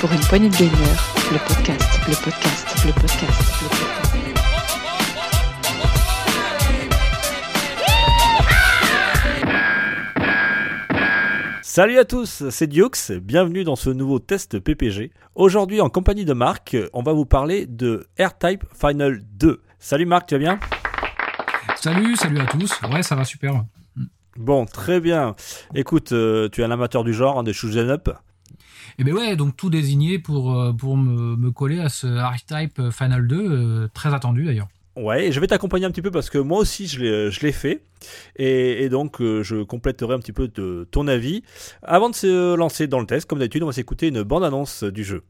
[0.00, 0.72] Pour une poignée de gamer,
[1.32, 4.04] le podcast, le podcast, le podcast, le podcast.
[11.62, 12.88] Salut à tous, c'est Dioux,
[13.20, 15.12] bienvenue dans ce nouveau test PPG.
[15.34, 19.60] Aujourd'hui en compagnie de Marc, on va vous parler de AirType Final 2.
[19.78, 20.60] Salut Marc, tu vas bien?
[21.76, 22.80] Salut, salut à tous.
[22.90, 23.62] Ouais, ça va super.
[24.36, 25.34] Bon, très bien.
[25.74, 28.08] Écoute, euh, tu es un amateur du genre, hein, des shoot'em up.
[28.98, 32.90] Et ben ouais, donc tout désigné pour, euh, pour me, me coller à ce ArcType
[32.90, 34.68] Final 2, euh, très attendu d'ailleurs.
[34.96, 37.50] Ouais, je vais t'accompagner un petit peu parce que moi aussi je l'ai, je l'ai
[37.50, 37.82] fait.
[38.36, 41.42] Et, et donc euh, je compléterai un petit peu de ton avis.
[41.82, 45.02] Avant de se lancer dans le test, comme d'habitude, on va s'écouter une bande-annonce du
[45.02, 45.24] jeu.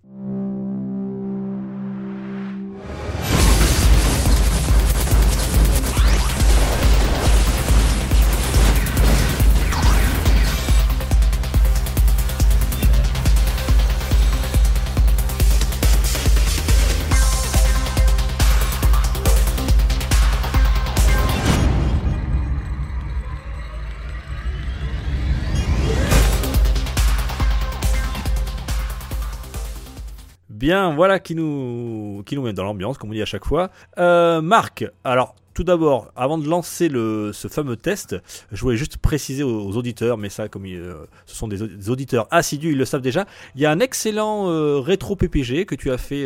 [30.65, 33.69] Bien, voilà qui nous, met dans l'ambiance, comme on dit à chaque fois.
[33.98, 38.17] Euh, Marc, alors tout d'abord, avant de lancer ce fameux test,
[38.51, 41.91] je voulais juste préciser aux, auditeurs, mais ça, comme euh, ce sont des, au- des
[41.91, 43.27] auditeurs assidus, ils le savent déjà.
[43.56, 46.25] Il y a un excellent euh, rétro PPG que tu as fait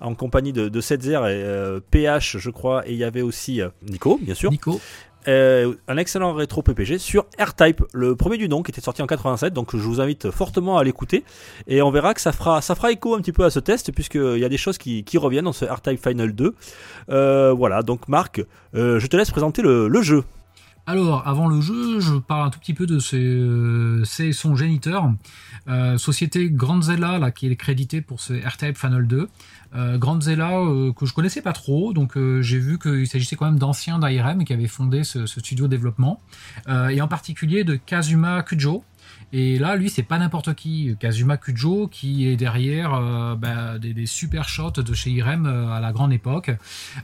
[0.00, 4.18] en compagnie de, de Setzer et PH, je crois, et il y avait aussi Nico,
[4.20, 4.50] bien sûr.
[4.50, 4.80] Nico,
[5.28, 9.06] Euh, un excellent rétro PPG sur AirType, le premier du nom qui était sorti en
[9.06, 9.52] 87.
[9.52, 11.24] Donc je vous invite fortement à l'écouter
[11.66, 14.38] et on verra que ça fera ça écho un petit peu à ce test puisqu'il
[14.38, 16.54] y a des choses qui, reviennent dans ce AirType Final 2.
[17.10, 18.42] Euh, voilà, donc Marc,
[18.74, 20.24] euh, je te laisse présenter le, jeu.
[20.86, 25.10] Alors, avant le jeu, je parle un tout petit peu de euh, ses- son géniteur,
[25.98, 29.28] société Grandzella, là, qui est créditée pour ce AirType Final 2.
[29.74, 33.46] Euh, Grandzella, euh, que je connaissais pas trop, donc euh, j'ai vu qu'il s'agissait quand
[33.46, 36.20] même d'anciens d'IRM qui avaient fondé ce, ce studio de développement,
[36.68, 38.84] euh, et en particulier de Kazuma Kujo.
[39.32, 40.96] Et là, lui, c'est pas n'importe qui.
[40.98, 45.68] Kazuma Kujo, qui est derrière euh, bah, des, des super shots de chez IRM euh,
[45.72, 46.50] à la grande époque.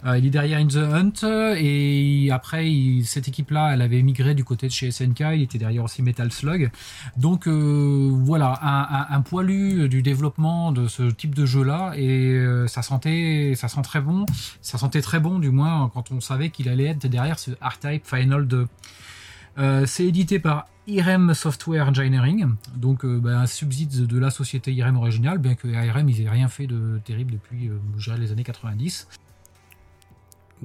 [0.05, 4.35] Euh, il est derrière In the Hunt et après il- cette équipe-là, elle avait migré
[4.35, 5.21] du côté de chez SNK.
[5.35, 6.71] Il était derrière aussi Metal Slug.
[7.17, 8.81] Donc euh, voilà, un,
[9.13, 13.69] un- un poilu du développement de ce type de jeu-là et euh, ça sentait, ça
[13.69, 14.27] sent très bon.
[14.63, 18.05] Ça sentait très bon du moins quand on savait qu'il allait être derrière ce R-Type
[18.05, 18.67] Final 2.
[19.59, 24.73] Euh, c'est édité par IRM Software Engineering, donc euh, bah, un subside de la société
[24.73, 28.45] IRM originale, bien que IRM ils aient rien fait de terrible depuis euh, les années
[28.45, 29.09] 90.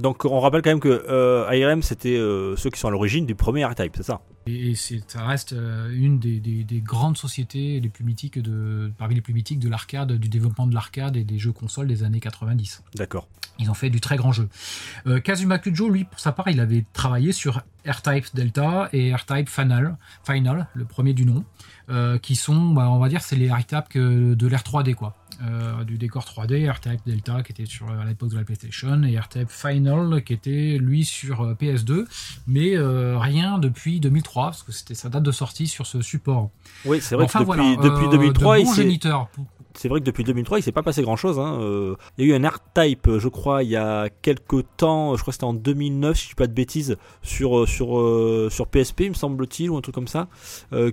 [0.02, 3.26] Donc on rappelle quand même que euh, IRM c'était euh, ceux qui sont à l'origine
[3.26, 4.22] du premier AirType, c'est ça?
[4.48, 9.14] Et, ça reste euh, une des, des- des grandes sociétés les plus mythiques de, parmi
[9.14, 12.20] les plus mythiques de l'arcade, du développement de l'arcade et des jeux consoles des années
[12.20, 12.82] 90.
[12.96, 13.28] D'accord.
[13.60, 14.50] Ils ont fait du très grand jeu.
[15.06, 19.48] Euh, Kazuma Kujo, lui, pour sa part, il avait travaillé sur R-Type Delta et R-Type
[19.50, 21.44] Final, Final, le premier du nom,
[22.22, 25.16] qui sont, bah, on va dire, c'est les R-Type de l'R 3D, quoi.
[25.42, 29.18] Euh, du décor 3D, R-Type Delta qui était sur à l'époque de la PlayStation et
[29.18, 32.06] R-Type Final qui était lui sur euh, PS2,
[32.48, 36.52] mais euh, rien depuis 2003 parce que c'était sa date de sortie sur ce support.
[36.86, 38.64] Oui, c'est vrai Enfin que depuis, voilà, depuis euh, 2003, de
[39.74, 41.40] c'est vrai que depuis 2003, il s'est pas passé grand chose.
[41.40, 41.58] Hein.
[42.18, 45.32] Il y a eu un AirType, je crois, il y a quelques temps, je crois
[45.32, 49.14] que c'était en 2009, si je dis pas de bêtises, sur, sur, sur PSP, me
[49.14, 50.28] semble-t-il, ou un truc comme ça,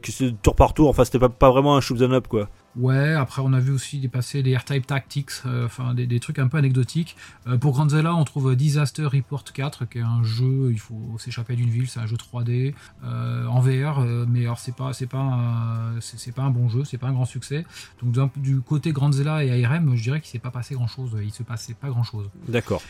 [0.01, 0.89] qui c'est tour par tour.
[0.89, 2.49] Enfin, c'était pas, pas vraiment un shoot 'em up, quoi.
[2.77, 6.39] Ouais, après on a vu aussi dépasser des R-Type Tactics, euh, enfin des, des trucs
[6.39, 7.17] un peu anecdotiques.
[7.47, 11.57] Euh, pour Grandzilla, on trouve Disaster Report 4, qui est un jeu, il faut s'échapper
[11.57, 12.75] d'une ville, c'est un jeu 3D
[13.05, 16.69] euh, en VR, euh, mais alors c'est pas c'est pas un, c'est pas un bon
[16.69, 17.65] jeu, c'est pas un grand succès.
[18.03, 21.33] Donc du côté Grandzilla et ARM, je dirais qu'il s'est pas passé grand chose, il
[21.33, 22.29] se passait pas grand chose.
[22.49, 22.83] D'accord.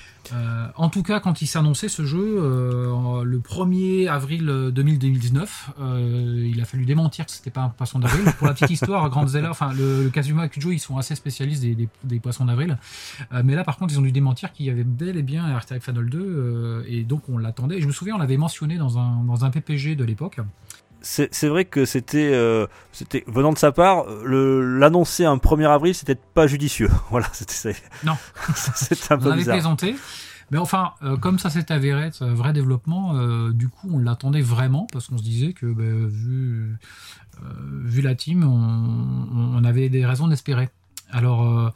[0.76, 2.36] En tout cas, quand il annoncé ce jeu,
[3.24, 8.24] le 1er avril 2019, euh, il a fallu démentir que c'était pas un poisson d'avril.
[8.38, 11.74] Pour la petite histoire, Grandzilla, enfin le, le Kazuma Kujo, ils sont assez spécialistes des,
[11.74, 12.78] des- des poissons d'avril.
[13.32, 15.44] Euh, mais là, par contre, ils ont dû démentir qu'il y avait bel et bien
[15.58, 17.76] R-Type Final 2, euh, et donc on l'attendait.
[17.78, 20.40] Et je me souviens, on l'avait mentionné dans un, dans un PPG de l'époque.
[21.00, 25.94] C'est c'est vrai que c'était, euh, c'était venant de sa part, l'annoncer un 1er avril,
[25.94, 26.90] c'était pas judicieux.
[27.10, 28.16] Voilà, c'était c'est- Non.
[28.54, 29.54] c'était un On peu avait bizarre.
[29.54, 29.94] plaisanté.
[30.50, 33.98] Mais enfin, euh, comme ça s'est avéré être un vrai développement, euh, du coup, on
[33.98, 36.74] l'attendait vraiment parce qu'on se disait que, ben, vu,
[37.84, 40.68] vu la team, on, on avait des raisons d'espérer.
[41.10, 41.72] Alors,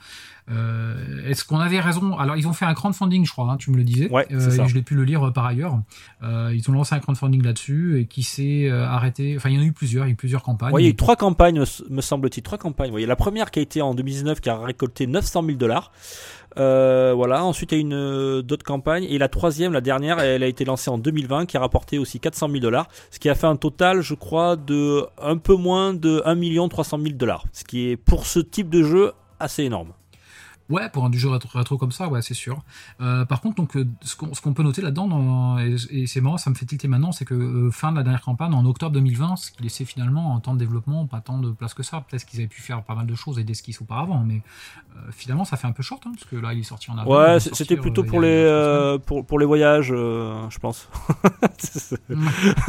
[0.50, 2.18] euh, est-ce qu'on avait raison?
[2.18, 4.10] Alors, ils ont fait un crowdfunding, je crois, hein, tu me le disais.
[4.10, 4.66] Ouais, c'est ça.
[4.66, 5.80] je l'ai pu le lire par ailleurs.
[6.22, 9.34] ils ont lancé un crowdfunding là-dessus et qui s'est arrêté.
[9.36, 10.74] Enfin, il y en a eu plusieurs, il y a eu plusieurs campagnes.
[10.74, 12.42] Oui, il y a eu trois campagnes, me semble-t-il.
[12.42, 12.92] Trois campagnes.
[12.94, 15.56] Il y a la première qui a été en 2019 qui a récolté 900 000
[15.56, 15.92] dollars.
[16.58, 17.44] Euh, voilà.
[17.44, 20.46] Ensuite, il y a une euh, d'autres campagnes et la troisième, la dernière, elle a
[20.46, 23.46] été lancée en 2020, qui a rapporté aussi 400 000 dollars, ce qui a fait
[23.46, 27.90] un total, je crois, de un peu moins de 1 300 000 dollars, ce qui
[27.90, 29.92] est pour ce type de jeu assez énorme.
[30.72, 32.62] Ouais, pour un du jeu rétro, comme ça, ouais, c'est sûr.
[33.02, 36.54] Euh, par contre, donc, euh, ce qu'on peut noter là-dedans, et, c'est marrant, ça me
[36.54, 39.50] fait tilter maintenant, c'est que euh, fin de la dernière campagne, en octobre 2020, ce
[39.50, 42.02] qui laissait finalement en temps de développement pas tant de place que ça.
[42.08, 44.40] Peut-être qu'ils avaient pu faire pas mal de choses et des skis auparavant, mais
[45.10, 47.14] finalement, ça fait un peu short, hein, parce que là, il est sorti en avril.
[47.14, 50.88] Ouais, c'était plutôt pour les, pour, pour, les voyages, je pense.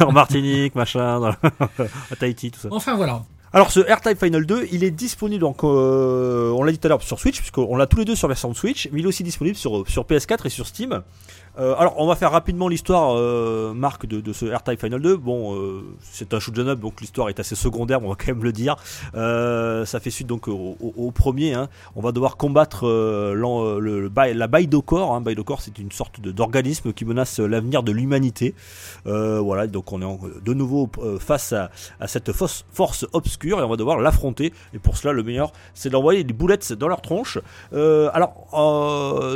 [0.00, 1.22] en Martinique, machin,
[2.10, 2.68] à Tahiti, tout ça.
[2.70, 3.22] Enfin, voilà.
[3.54, 6.90] Alors ce R-Type Final 2, il est disponible, donc, euh, on l'a dit tout à
[6.90, 9.22] l'heure, sur Switch, puisqu'on l'a tous les deux sur version Switch, mais il est aussi
[9.22, 11.02] disponible sur PS4 et sur Steam.
[11.58, 15.16] Euh, alors, on va faire rapidement l'histoire, euh, Marc, de, ce R-Type Final 2.
[15.16, 18.42] Bon, euh, c'est un shoot up, donc l'histoire est assez secondaire, on va quand même
[18.42, 18.76] le dire.
[19.14, 21.54] ça fait suite donc au, premier.
[21.54, 21.68] Hein.
[21.94, 25.14] On va devoir combattre le, le, la Baidokor.
[25.14, 25.20] Hein.
[25.20, 28.54] Baidokor, c'est une sorte d'organisme qui menace l'avenir de l'humanité.
[29.04, 30.90] voilà, donc on est de nouveau
[31.20, 31.70] face à,
[32.06, 34.52] cette force, obscure et on va devoir l'affronter.
[34.72, 37.38] Et pour cela, le meilleur, c'est d'envoyer des boulettes dans leur tronche.
[37.72, 38.48] alors,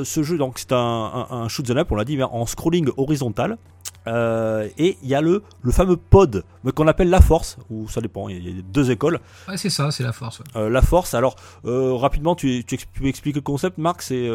[0.05, 3.59] ce jeu, donc, c'est un, un, un shoot up, on l'a en scrolling horizontal.
[4.07, 6.45] Euh, et il y a le, le fameux pod
[6.75, 9.21] qu'on appelle la force, ou ça dépend, il y a deux écoles.
[9.49, 10.43] Ouais, c'est ça, c'est la force.
[10.57, 14.31] Euh, la force, alors euh, rapidement, tu, tu, peux expliquer le concept, Marc c'est,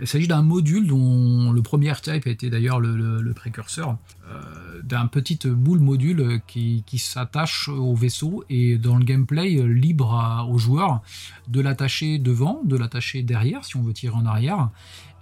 [0.00, 3.96] Il s'agit d'un module dont le premier type a été d'ailleurs le, le, précurseur,
[4.82, 10.58] d'un petit boule module qui, qui s'attache au vaisseau et dans le gameplay libre aux
[10.58, 11.00] joueurs
[11.48, 14.70] de l'attacher devant, de l'attacher derrière si on veut tirer en arrière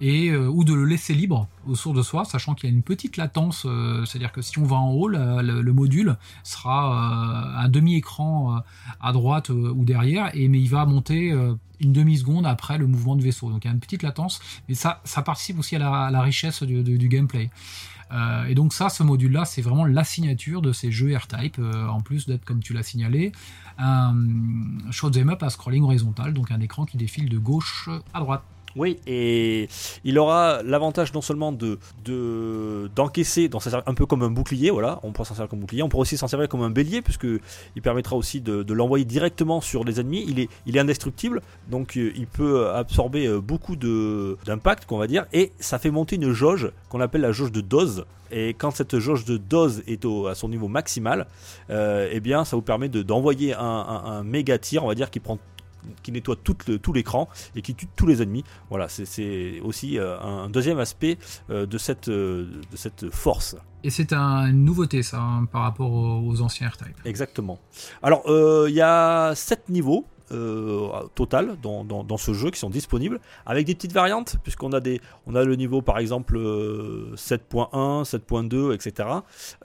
[0.02, 3.16] euh, ou de le laisser libre autour de soi, sachant qu'il y a une petite
[3.16, 8.62] latence, euh, c'est-à-dire que si on va en haut, le, module sera euh, un demi-écran
[9.00, 11.30] à droite ou derrière, et mais il va monter
[11.80, 13.50] une demi-seconde après le mouvement du vaisseau.
[13.50, 16.62] Donc il y a une petite latence, mais ça, ça participe aussi à la, richesse
[16.62, 17.50] du, gameplay.
[18.48, 22.26] et donc ça, ce module-là, c'est vraiment la signature de ces jeux R-Type, en plus
[22.26, 23.32] d'être, comme tu l'as signalé,
[23.78, 24.14] un
[24.90, 28.42] shoot'em up à scrolling horizontal, donc un écran qui défile de gauche à droite.
[28.76, 29.68] Oui, et
[30.04, 31.78] il aura l'avantage non seulement de
[32.94, 35.82] d'encaisser, d'en servir un peu comme un bouclier, voilà, on pourra s'en servir comme bouclier,
[35.82, 37.26] on pourra aussi s'en servir comme un bélier, puisque
[37.76, 40.24] il permettra aussi de, l'envoyer directement sur les ennemis.
[40.64, 45.52] Il est, indestructible, donc euh, il peut absorber euh, beaucoup d'impact, qu'on va dire, et
[45.58, 48.04] ça fait monter une jauge qu'on appelle la jauge de dose.
[48.30, 51.26] Et quand cette jauge de dose est à son niveau maximal,
[51.68, 55.20] euh, eh bien, ça vous permet d'envoyer un, un méga tir, on va dire, qui
[55.20, 55.38] prend
[56.02, 58.44] qui nettoie tout, tout l'écran et qui tue tous les ennemis.
[58.70, 61.18] Voilà, c'est aussi euh, un deuxième aspect
[61.50, 63.56] euh, de, cette, euh, de cette force.
[63.84, 66.96] Et c'est une nouveauté ça hein, par rapport aux, anciens R-Type.
[67.04, 67.58] Exactement.
[68.02, 68.22] Alors
[68.68, 73.66] il y a 7 niveaux euh, total dans, dans, ce jeu qui sont disponibles avec
[73.66, 79.08] des petites variantes puisqu'on a des on a le niveau par exemple 7.1 7.2 etc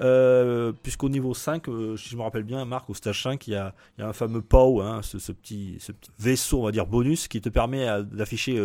[0.01, 3.51] euh, puisqu'au niveau 5 euh, si je me rappelle bien Marc au stage 5 il
[3.51, 6.65] y a, il y a un fameux POW hein, ce, petit, ce petit vaisseau on
[6.65, 8.59] va dire bonus qui te permet d'afficher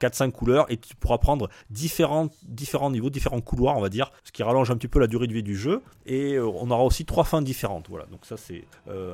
[0.00, 4.32] 4-5 couleurs et tu pourras prendre différents, différents niveaux différents couloirs on va dire ce
[4.32, 5.82] qui rallonge un petit peu la durée de vie du jeu.
[6.06, 8.06] Et on aura aussi trois fins différentes voilà.
[8.06, 8.64] Donc ça c'est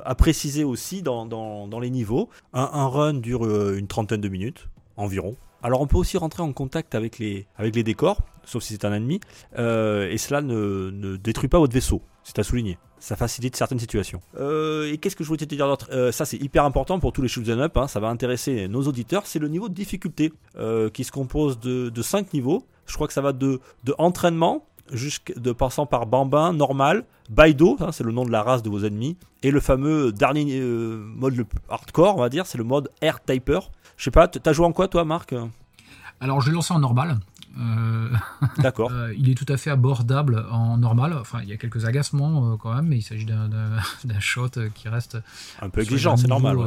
[0.05, 4.69] à préciser aussi dans, dans les niveaux un, run dure euh, une trentaine de minutes
[4.97, 5.37] environ.
[5.63, 8.85] Alors on peut aussi rentrer en contact avec les, avec les décors, sauf si c'est
[8.85, 9.21] un ennemi,
[9.59, 12.79] euh, et cela ne, détruit pas votre vaisseau, c'est à souligner.
[12.99, 14.21] Ça facilite certaines situations.
[14.39, 16.11] Euh, et qu'est-ce que je voulais te dire d'autre?
[16.13, 19.27] Ça c'est hyper important pour tous les shoot'em up, hein, ça va intéresser nos auditeurs,
[19.27, 20.33] c'est le niveau de difficulté,
[20.95, 22.65] qui se compose de, de 5 niveaux.
[22.87, 24.67] Je crois que ça va de, de entraînement,
[25.37, 28.85] de passant par Bambin, normal, Baido, hein, c'est le nom de la race de vos
[28.85, 32.91] ennemis, et le fameux dernier euh, mode le hardcore, on va dire, c'est le mode
[33.01, 33.71] Air Typer.
[33.97, 35.35] Je sais pas, t'as joué en quoi toi, Marc?
[36.21, 37.19] Alors, je l'ai lancé en normal.
[37.59, 38.09] Euh,
[38.59, 38.91] D'accord.
[38.93, 41.17] Euh, il est tout à fait abordable en normal.
[41.21, 43.81] Enfin, il y a quelques agacements quand même, mais il s'agit d'un
[44.21, 45.19] shot qui reste
[45.61, 46.59] un peu exigeant, c'est normal.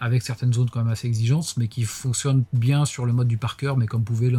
[0.00, 3.38] avec, certaines zones quand même assez exigeantes, mais qui fonctionne bien sur le mode du
[3.38, 4.32] parker, mais comme pouvait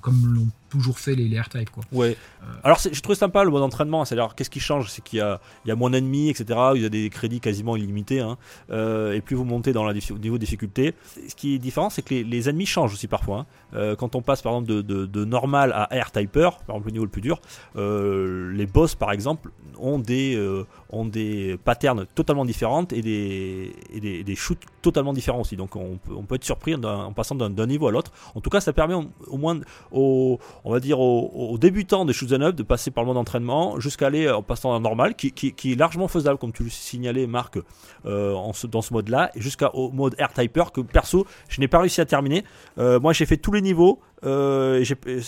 [0.00, 1.84] comme l'ont toujours fait les, les type quoi.
[1.92, 2.16] Ouais.
[2.42, 2.46] Euh.
[2.64, 5.40] Alors je trouve sympa le mode entraînement, c'est-à-dire qu'est-ce qui change, c'est qu'il y a,
[5.64, 6.58] il y a moins d'ennemis, etc.
[6.74, 8.36] Il y a des crédits quasiment illimités, hein.
[8.70, 10.94] euh, et plus vous montez dans le niveau de difficulté.
[11.28, 13.40] Ce qui est différent, c'est que les, ennemis changent aussi parfois.
[13.40, 13.46] Hein.
[13.74, 16.92] Euh, quand on passe par exemple de, de, normal à air typer, par exemple le
[16.92, 17.40] niveau le plus dur,
[17.76, 20.38] les boss par exemple ont des,
[20.96, 25.56] ont des patterns totalement différentes et des, et des, shoots totalement différents aussi.
[25.56, 28.12] Donc on peut, on peut être surpris en, passant d'un niveau à l'autre.
[28.34, 29.60] En tout cas, ça permet au, moins
[29.92, 33.16] aux, on va dire aux, débutants des shoot 'em up de passer par le mode
[33.16, 36.70] entraînement jusqu'à aller en passant en normal, qui, qui, est largement faisable, comme tu le
[36.70, 37.58] signalais, Marc,
[38.06, 42.00] euh, ce- dans ce mode-là, jusqu'au mode Air Typer que perso, je n'ai pas réussi
[42.00, 42.44] à terminer.
[42.78, 44.00] Euh, moi, j'ai fait tous les niveaux.
[44.26, 44.82] euh,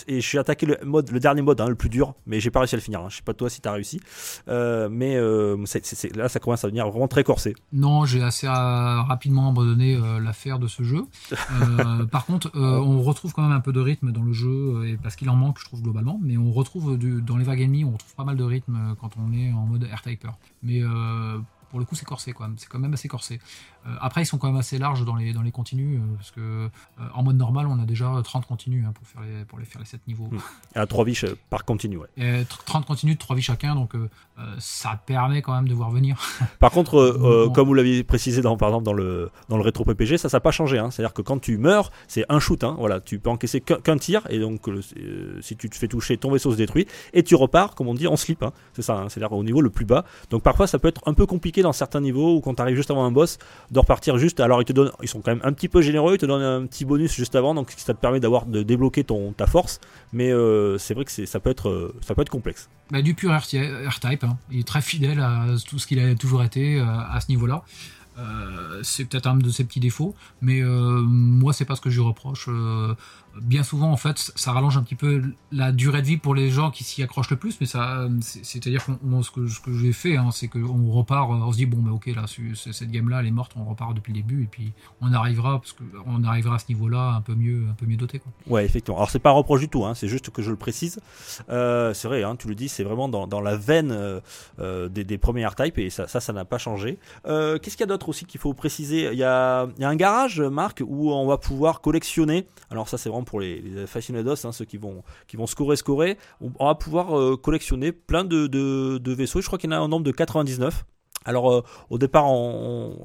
[0.07, 2.61] et, j'ai- attaqué le, mode, le dernier mode, hein, le plus dur, mais j'ai pas
[2.61, 3.01] réussi à le finir.
[3.01, 3.07] hein.
[3.09, 3.99] Je sais pas toi si t'as réussi,
[4.47, 7.55] Euh, mais euh, c'est- là ça commence à devenir vraiment très corsé.
[7.73, 11.05] Non, j'ai assez euh, rapidement abandonné euh, l'affaire de ce jeu.
[11.31, 14.49] Euh, par contre, euh, on retrouve quand même un peu de rythme dans le jeu,
[14.49, 16.19] euh, et parce qu'il en manque, je trouve globalement.
[16.21, 18.93] Mais on retrouve du- dans les vagues ennemies, on retrouve pas mal de rythme euh,
[18.99, 20.31] quand on est en mode air typer.
[20.63, 21.39] Mais euh,
[21.77, 22.55] pour le coup, c'est corsé quand même.
[22.57, 23.39] C'est quand même assez corsé.
[23.85, 26.31] Euh, après, ils sont quand même assez larges dans les dans les continus, euh, parce
[26.31, 26.69] que euh,
[27.13, 29.79] en mode normal, on a déjà 30 continus hein, pour faire les pour les faire
[29.79, 30.27] les 7 niveaux.
[30.73, 31.97] À 3 vies euh, par continu.
[31.97, 32.07] Ouais.
[32.17, 33.93] Et 30 continus de 3 vies chacun, donc
[34.57, 36.19] ça permet quand même de voir venir.
[36.59, 37.51] Par contre, Bon.
[37.53, 40.37] comme vous l'aviez précisé dans, par exemple dans le, dans le rétro PPG, ça ça
[40.37, 40.77] n'a pas changé.
[40.79, 40.89] hein.
[40.91, 42.63] C'est-à-dire que quand tu meurs, c'est un shoot.
[42.63, 42.75] hein.
[42.79, 44.67] Voilà, tu peux encaisser qu'un tir et donc
[45.41, 48.07] si tu te fais toucher, ton vaisseau se détruit et tu repars, comme on dit,
[48.07, 48.43] en slip.
[48.73, 50.05] C'est ça, c'est-à-dire au niveau le plus bas.
[50.29, 52.91] Donc parfois, ça peut être un peu compliqué certains niveaux ou quand tu arrives juste
[52.91, 53.37] avant un boss
[53.71, 54.39] de repartir juste.
[54.39, 56.41] Alors ils te donnent, ils sont quand même un petit peu généreux, ils te donnent
[56.41, 59.79] un petit bonus juste avant, donc ça te permet d'avoir de débloquer ton ta force.
[60.13, 62.69] Mais euh, c'est vrai que ça peut être euh, ça peut être complexe.
[62.91, 64.37] Bah, du pur R-Type, hein.
[64.51, 67.63] il est très fidèle à tout ce qu'il a toujours été euh, à ce niveau-là.
[68.81, 72.07] C'est peut-être un de ses petits défauts, mais moi c'est pas ce que je lui
[72.07, 72.49] reproche.
[73.41, 76.49] Bien souvent en fait, ça rallonge un petit peu la durée de vie pour les
[76.49, 79.59] gens qui s'y accrochent le plus, mais ça, c'est- c'est-à-dire qu'on on- ce que, ce
[79.59, 82.53] que j'ai fait, hein, c'est qu'on repart, on se dit bon bah ok là, ce-
[82.53, 85.59] ce- cette game-là elle est morte, on repart depuis le début et puis on arrivera
[85.59, 88.31] parce que on arrivera à ce niveau-là un peu mieux, un peu mieux doté quoi.
[88.47, 88.97] Ouais, effectivement.
[88.97, 90.99] Alors c'est pas un reproche du tout, hein, c'est juste que je le précise.
[91.49, 94.19] Euh, c'est vrai, hein, tu le dis, c'est vraiment dans, dans la veine euh,
[94.59, 96.97] euh, des, des premiers R-Type et ça, ça, ça n'a pas changé.
[97.27, 99.09] Euh, Qu'est-ce qu'il y a d'autre aussi qu'il faut préciser?
[99.11, 102.47] Il y, a, il y a un garage, Marc, où on va pouvoir collectionner?
[102.69, 105.75] Alors ça, c'est vraiment pour les, les aficionados, hein, ceux qui vont, qui vont scorer,
[105.75, 106.17] scorer.
[106.41, 109.41] On, va pouvoir euh, collectionner plein de, vaisseaux.
[109.41, 110.85] Je crois qu'il y en a un nombre de 99.
[111.25, 112.25] Alors euh, au départ,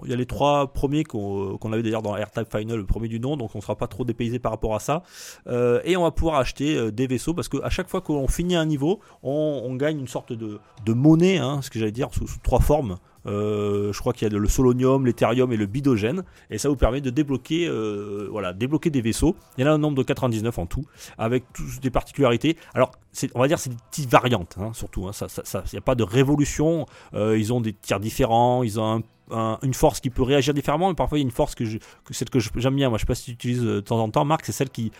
[0.05, 3.09] il y a les trois premiers qu'on qu'on avait d'ailleurs dans R-Type Final, le premier
[3.09, 5.02] du nom, donc on ne sera pas trop dépaysé par rapport à ça.
[5.49, 8.55] Euh, et on va pouvoir acheter euh, des vaisseaux parce qu'à chaque fois qu'on finit
[8.55, 12.61] un niveau, on, gagne une sorte de, monnaie, hein, ce que j'allais dire, sous trois
[12.61, 12.99] formes.
[13.26, 16.76] Euh, je crois qu'il y a le solonium, l'éthérium et le bidogène, et ça vous
[16.76, 19.37] permet de débloquer, euh, voilà, débloquer des vaisseaux.
[19.57, 20.85] Il y en a un nombre de 99 en tout,
[21.19, 22.57] avec tous des particularités.
[22.75, 22.91] Alors,
[23.35, 25.07] on va dire c'est des petites variantes, hein, surtout.
[25.09, 26.87] hein, il n'y a pas de révolution.
[27.14, 29.02] Euh, ils ont des tirs différents, ils ont un-
[29.33, 31.65] un- une force qui peut réagir différemment, mais parfois il y a une force que,
[32.11, 32.89] celle que j'aime bien.
[32.89, 34.71] Moi, je sais pas si tu utilises euh, de temps en temps, Marc, c'est celle
[34.71, 34.93] qui,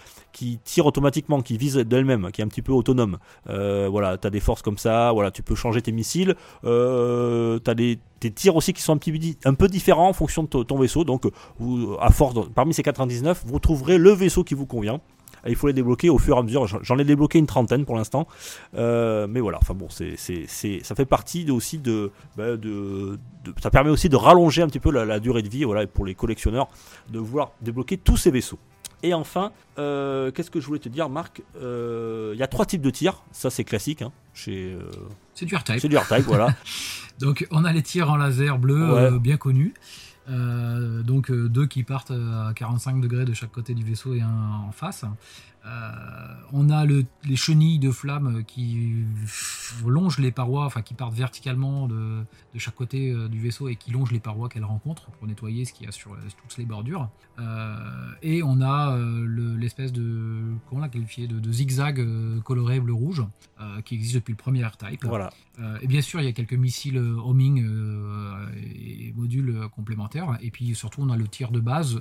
[0.65, 3.19] tire automatiquement, qui vise d'elle-même, qui est un petit peu autonome.
[3.49, 6.35] Euh, voilà, tu as des forces comme ça, voilà, tu peux changer tes missiles.
[6.65, 7.99] Euh, tu as des,
[8.35, 11.05] tirs aussi qui sont un, petit, peu différents en fonction de ton, vaisseau.
[11.05, 11.25] Donc,
[12.01, 15.01] à force, parmi ces 99, vous trouverez le vaisseau qui vous convient.
[15.49, 16.67] Il faut les débloquer au fur et à mesure.
[16.67, 18.29] J'en- ai débloqué une trentaine pour l'instant.
[18.77, 23.55] Euh, mais voilà, enfin bon, c'est, ça fait partie de- aussi de, bah, de, de-
[23.61, 26.05] Ça permet aussi de rallonger un petit peu la, la durée de vie voilà, pour
[26.05, 26.69] les collectionneurs
[27.11, 28.59] de vouloir débloquer tous ces vaisseaux.
[29.05, 31.43] Et enfin, euh, qu'est-ce que je voulais te dire, Marc?
[31.61, 33.25] Euh, Il y a trois types de tirs.
[33.33, 34.01] Ça, c'est classique.
[34.03, 34.83] Hein, chez, euh,
[35.35, 35.81] C'est du R-Type.
[35.81, 36.55] c'est du R-Type, voilà.
[37.19, 39.19] Donc on a les tirs en laser bleu Ouais.
[39.19, 39.75] bien connus.
[40.29, 44.21] Euh, donc euh, deux qui partent à 45 degrés de chaque côté du vaisseau et
[44.21, 45.05] un en face.
[45.64, 45.90] Euh,
[46.52, 49.04] on a le- les chenilles de flammes qui
[49.87, 53.76] longent les parois, enfin qui partent verticalement de, de chaque côté euh, du vaisseau et
[53.76, 56.64] qui longent les parois qu'elles rencontrent pour nettoyer ce qu'il y a sur toutes les
[56.64, 57.09] bordures.
[57.38, 57.76] Euh,
[58.23, 62.04] et on a euh, le- l'espèce de comment l'a qualifié de, de zigzag
[62.42, 63.23] coloré bleu-rouge
[63.61, 65.04] euh, qui existe depuis le premier R-Type.
[65.04, 65.31] voilà.
[65.81, 67.64] Et bien sûr, il y a quelques missiles homing
[68.57, 70.38] et modules complémentaires.
[70.40, 72.00] Et puis surtout, on a le tir de base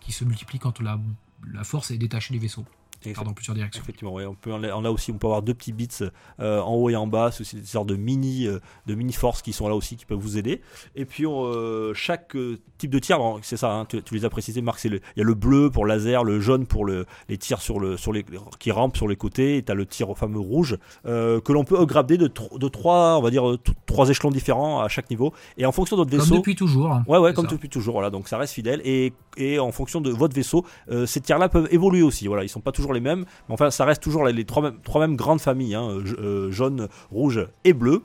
[0.00, 1.00] qui se multiplie quand la,
[1.50, 2.64] la force est détachée du vaisseau.
[3.04, 3.82] Et Part dans plusieurs directions.
[3.82, 5.88] Effectivement, ouais, on peut on a aussi on peut avoir deux petits bits
[6.40, 9.42] euh, en haut et en bas, c'est des sortes de mini euh, de mini forces
[9.42, 10.60] qui sont là aussi qui peuvent vous aider.
[10.94, 14.24] Et puis on, euh, chaque euh, type de tir, c'est ça, hein, tu, tu les
[14.24, 17.38] as précisés, Marc, il y a le bleu pour laser, le jaune pour le, les
[17.38, 18.24] tirs sur le sur les
[18.58, 21.52] qui rampent sur les côtés, et tu as le tir au fameux rouge euh, que
[21.52, 24.88] l'on peut upgrader de, tro- de trois, on va dire euh, trois échelons différents à
[24.88, 25.32] chaque niveau.
[25.56, 26.92] Et en fonction de votre Comme vaisseau, depuis toujours.
[26.92, 27.04] hein.
[27.06, 27.52] Ouais, ouais, comme ça.
[27.52, 28.80] depuis toujours, voilà, donc ça reste fidèle.
[28.84, 32.26] Et, et en fonction de votre vaisseau, euh, ces tiers-là peuvent évoluer aussi.
[32.26, 35.16] Voilà, ils sont pas toujours les mêmes, mais enfin, ça reste toujours les, trois, mêmes,
[35.16, 38.02] grandes familles, hein, euh, jaune, rouge et bleu.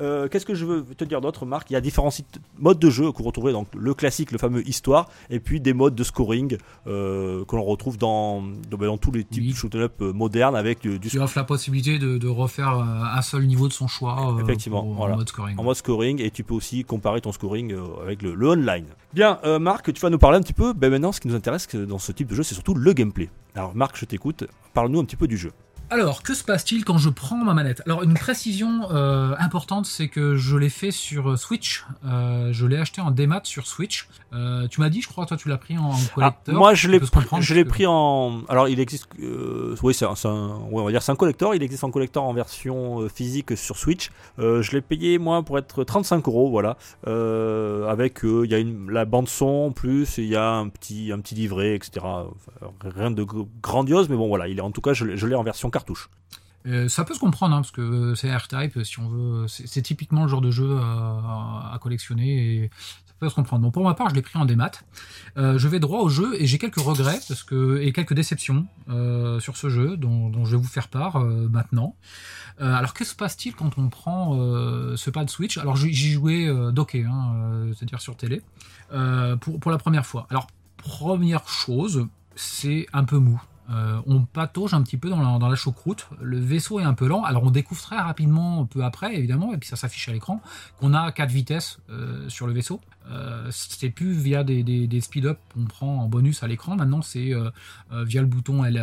[0.00, 1.70] Euh, Qu'est-ce que je veux te dire d'autre, Marc?
[1.70, 2.10] Il y a différents
[2.58, 5.72] modes de jeu que vous retrouverez, donc le classique, le fameux histoire, et puis des
[5.72, 9.50] modes de scoring euh, que l'on retrouve dans, dans, dans tous les types Oui.
[9.50, 12.68] de shoot up euh, modernes avec euh, du Qui offre la possibilité de, de refaire
[12.70, 15.14] un seul niveau de son choix Effectivement, pour- voilà.
[15.14, 15.58] en mode scoring.
[15.58, 18.86] en mode scoring et tu peux aussi comparer ton scoring avec le, le online.
[19.14, 20.72] Bien, Marc, tu vas nous parler un petit peu.
[20.72, 23.30] Ben maintenant, ce qui nous intéresse dans ce type de jeu, c'est surtout le gameplay.
[23.54, 24.44] Alors, Marc, je t'écoute.
[24.74, 25.52] Parle-nous un petit peu du jeu.
[25.88, 27.80] Alors, que se passe-t-il quand je prends ma manette?
[27.86, 31.84] Alors, une précision euh, importante, c'est que je l'ai fait sur euh, Switch.
[32.04, 34.08] Euh, je l'ai acheté en démat sur Switch.
[34.32, 36.54] Euh, tu m'as dit, je crois, toi, tu l'as pris en Ah, collector.
[36.56, 37.00] moi, je l'ai
[37.38, 38.40] je l'ai pris en.
[38.48, 39.06] Alors, il existe.
[39.20, 41.54] oui, c'est un, c'est un- ouais, on va dire c'est un collector.
[41.54, 44.10] Il existe en collector en version physique sur Switch.
[44.38, 46.76] Je l'ai payé moi pour être 35 euros, voilà.
[47.88, 51.12] Avec il y a une, la bande son en plus, il y a un petit
[51.12, 52.04] un petit livret, etc.
[52.04, 54.48] Enfin, rien de gr- grandiose, mais bon voilà.
[54.48, 55.70] Il est en tout cas, je l'ai en version
[56.66, 59.46] Euh, ça peut se comprendre, hein, parce que euh, c'est R-Type, si on veut.
[59.48, 62.70] C'est typiquement le genre de jeu à, à collectionner et
[63.06, 63.70] ça peut se comprendre.
[63.70, 64.72] Pour ma part, je l'ai pris en démat.
[65.36, 68.66] Euh, je vais droit au jeu et j'ai quelques regrets parce que, et quelques déceptions
[68.88, 71.94] euh, sur ce jeu dont, je vais vous faire part euh, maintenant.
[72.60, 75.58] Euh, alors, que se passe-t-il quand on prend euh, ce pad Switch?
[75.58, 78.42] Alors, j'y jouais euh, docké, hein, euh, c'est-à-dire sur télé,
[78.92, 80.26] euh, pour, pour la première fois.
[80.30, 83.40] Alors, première chose, c'est un peu mou.
[83.68, 86.06] Euh, on patauge un petit peu dans la, dans la choucroute.
[86.20, 87.24] Le vaisseau est un peu lent.
[87.24, 90.40] Alors on découvre très rapidement, peu après évidemment, et puis ça s'affiche à l'écran,
[90.78, 92.80] qu'on a 4 vitesses euh, sur le vaisseau.
[93.10, 96.76] Euh, c'est plus via des, des, des speed-up qu'on prend en bonus à l'écran.
[96.76, 97.50] Maintenant c'est euh,
[98.04, 98.76] via le bouton L,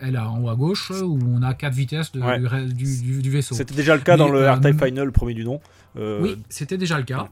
[0.00, 2.38] L en haut à gauche où on a 4 vitesses de- Ouais.
[2.38, 3.54] du, vaisseau.
[3.56, 5.60] C'était déjà le cas dans le R-Type Final, le premier du nom.
[5.96, 7.28] Oui, c'était déjà le cas.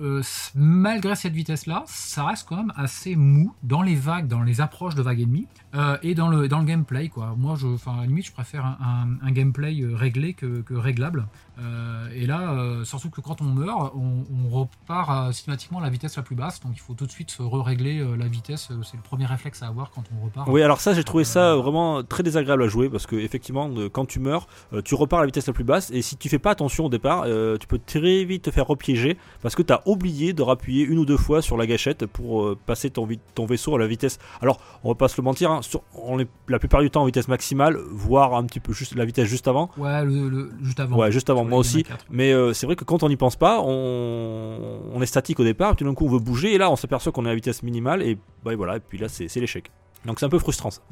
[0.00, 0.22] Euh,
[0.54, 4.94] malgré cette vitesse-là, ça reste quand même assez mou dans les vagues, dans les approches
[4.94, 7.08] de vagues ennemies euh, et dans le, gameplay.
[7.08, 7.34] Quoi.
[7.36, 11.26] Moi, je, à la limite, je préfère un, gameplay euh, réglé que réglable.
[11.58, 15.82] Euh, et là, euh, surtout que quand on meurt, on, on repart à, systématiquement à
[15.82, 16.60] la vitesse la plus basse.
[16.60, 18.68] Donc il faut tout de suite se régler euh, la vitesse.
[18.82, 20.48] C'est le premier réflexe à avoir quand on repart.
[20.48, 24.06] Oui, alors ça, j'ai trouvé ça vraiment très désagréable à jouer parce que effectivement, quand
[24.06, 24.46] tu meurs,
[24.84, 26.88] tu repars à la vitesse la plus basse et si tu fais pas attention au
[26.88, 27.24] départ,
[27.60, 30.98] tu peux très vite te faire repiéger parce que tu as oublié de rappuyer une
[30.98, 33.06] ou deux fois sur la gâchette pour passer ton,
[33.46, 34.18] vaisseau à la vitesse.
[34.40, 37.02] Alors, on va pas se le mentir, hein, sur- on est la plupart du temps
[37.02, 39.70] en vitesse maximale, voire un petit peu juste la vitesse juste avant.
[39.76, 40.96] Ouais, le, le- juste avant.
[40.96, 41.82] Ouais, juste avant, Moi aussi.
[41.82, 41.98] MA4.
[42.10, 45.44] Mais euh, c'est vrai que quand on n'y pense pas, on, on est statique au
[45.44, 47.36] départ, puis d'un coup on veut bouger, et là on s'aperçoit qu'on est à la
[47.36, 49.70] vitesse minimale, et bah, et voilà, et puis là c'est c'est l'échec.
[50.04, 50.82] Donc c'est un peu frustrant ça.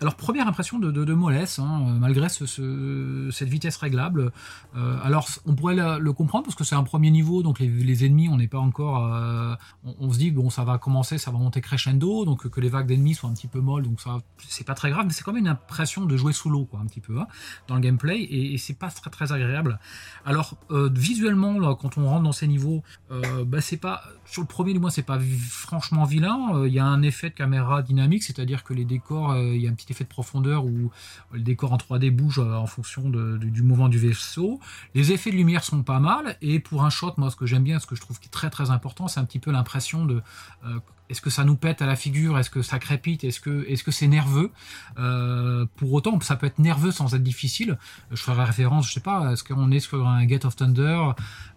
[0.00, 4.32] Alors première impression de, mollesse, hein, euh, malgré ce, ce- cette vitesse réglable.
[4.74, 8.28] Euh, alors on pourrait le, comprendre parce que c'est un premier niveau, donc les, ennemis,
[8.30, 9.12] on n'est pas encore.
[9.12, 9.54] euh,
[9.98, 12.86] on, se dit bon, ça va commencer, ça va monter crescendo, donc que les vagues
[12.86, 15.32] d'ennemis soient un petit peu molles, donc ça, c'est pas très grave, mais c'est quand
[15.32, 17.26] même une impression de jouer sous l'eau, quoi, un petit peu, hein,
[17.68, 19.78] dans le gameplay, et, c'est pas très très agréable.
[20.24, 24.78] Alors visuellement, quand on rentre dans ces niveaux, bah, c'est pas sur le premier du
[24.78, 26.64] moins, c'est pas franchement vilain.
[26.66, 29.70] Il y a un effet de caméra dynamique, c'est-à-dire que les décors, il y a
[29.70, 30.90] un petit de profondeur où
[31.32, 34.60] le décor en 3D bouge euh, en fonction du mouvement du vaisseau.
[34.94, 36.36] Les effets de lumière sont pas mal.
[36.40, 38.30] Et pour un shot, moi, ce que j'aime bien, ce que je trouve qui est
[38.30, 40.22] très très important, c'est un petit peu l'impression de
[40.64, 40.78] euh,
[41.10, 42.38] est-ce que ça nous pète à la figure?
[42.38, 43.24] Est-ce que ça crépite?
[43.24, 44.50] Est-ce que est-ce c'est nerveux?
[44.98, 47.78] Euh, Pour autant, ça peut être nerveux sans être difficile.
[48.10, 51.10] Je ferai référence, je sais pas, est-ce qu'on est sur un Gate of Thunder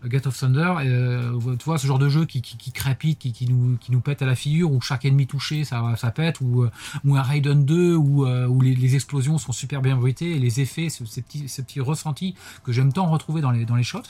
[0.06, 3.48] Gate of Thunder, euh, tu vois, ce genre de jeu qui, qui, crépite, qui, qui,
[3.48, 6.64] nous, qui nous pète à la figure, où chaque ennemi touché, ça, ça pète, ou,
[6.64, 6.72] euh,
[7.06, 11.06] ou un Raiden 2, où, où les, explosions sont super bien bruitées, les effets, ce-
[11.06, 12.36] ces petits, ces petits ressentis
[12.66, 14.02] que j'aime tant retrouver dans les, dans les shots,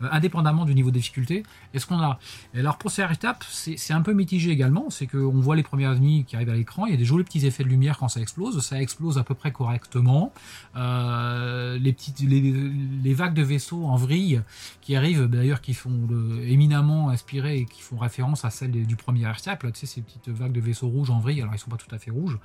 [0.00, 1.42] indépendamment du niveau de difficulté.
[1.74, 2.18] Est-ce qu'on a?
[2.54, 6.24] Alors pour étapes, c'est c'est un peu mitigé également, c'est qu'on voit les premiers ennemis
[6.24, 8.20] qui arrivent à l'écran, il y a des jolis petits effets de lumière quand ça
[8.20, 10.32] explose, ça explose à peu près correctement.
[10.76, 14.42] Euh, les, petites, les, les vagues de vaisseaux en vrille
[14.80, 16.08] qui arrivent, d'ailleurs, qui font
[16.46, 19.34] éminemment inspirés et qui font référence à celles du premier là,
[19.72, 21.92] tu sais, ces petites vagues de vaisseaux rouges en vrille, alors ils sont pas tout
[21.94, 22.38] à fait rouges.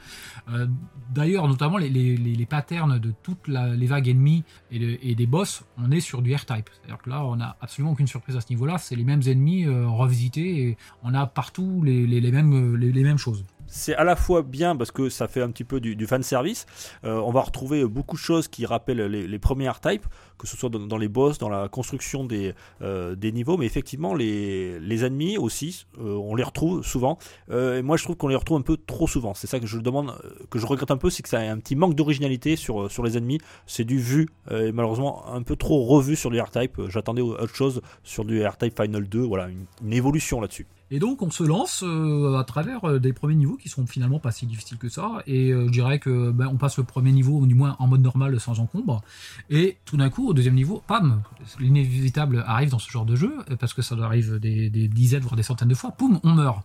[0.50, 0.68] Euh,
[1.14, 5.92] d'ailleurs, notamment les, les, les, patterns de toutes les vagues ennemies et, des boss, on
[5.92, 6.70] est sur du R-Type.
[6.72, 9.66] C'est-à-dire que là, on n'a absolument aucune surprise à ce niveau-là, c'est les mêmes ennemis
[9.66, 13.44] euh, revisités et on a partout les, les, les mêmes, les, mêmes choses.
[13.68, 16.66] C'est à la fois bien parce que ça fait un petit peu du, fan service.
[17.04, 20.06] Euh, on va retrouver beaucoup de choses qui rappellent les, premiers R-Type,
[20.38, 25.06] que ce soit dans, les boss, dans la construction des, euh, niveaux, mais effectivement les,
[25.06, 27.18] ennemis aussi, euh, on les retrouve souvent.
[27.50, 29.34] Euh, et moi je trouve qu'on les retrouve un peu trop souvent.
[29.34, 31.44] C'est ça que je demande, euh, que je regrette un peu, c'est que ça a
[31.44, 33.40] un petit manque d'originalité sur, les ennemis.
[33.66, 36.80] C'est du vu euh, et malheureusement un peu trop revu sur du R-Type.
[36.80, 39.50] Euh, J'attendais autre chose sur du R-Type Final 2, voilà,
[39.82, 40.68] une évolution là-dessus.
[40.92, 44.20] Et donc on se lance euh, à travers euh, des premiers niveaux qui sont finalement
[44.20, 45.24] pas si difficiles que ça.
[45.26, 47.88] Et euh, je dirais que ben, on passe le premier niveau, ou du moins en
[47.88, 49.02] mode normal sans encombre.
[49.50, 51.24] Et tout d'un coup, au deuxième niveau, pam,
[51.60, 55.44] l'inévitable arrive dans ce genre de jeu, parce que ça arrive des, dizaines, voire des
[55.44, 56.64] centaines de fois, poum, on meurt.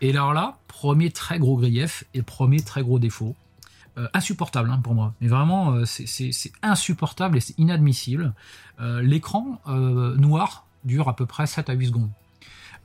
[0.00, 3.36] Et alors là, premier très gros grief et premier très gros défaut.
[4.12, 5.14] insupportable hein, pour moi.
[5.20, 8.34] Mais vraiment, c'est insupportable et c'est inadmissible.
[8.80, 12.10] L'écran noir dure à peu près 7 à 8 secondes.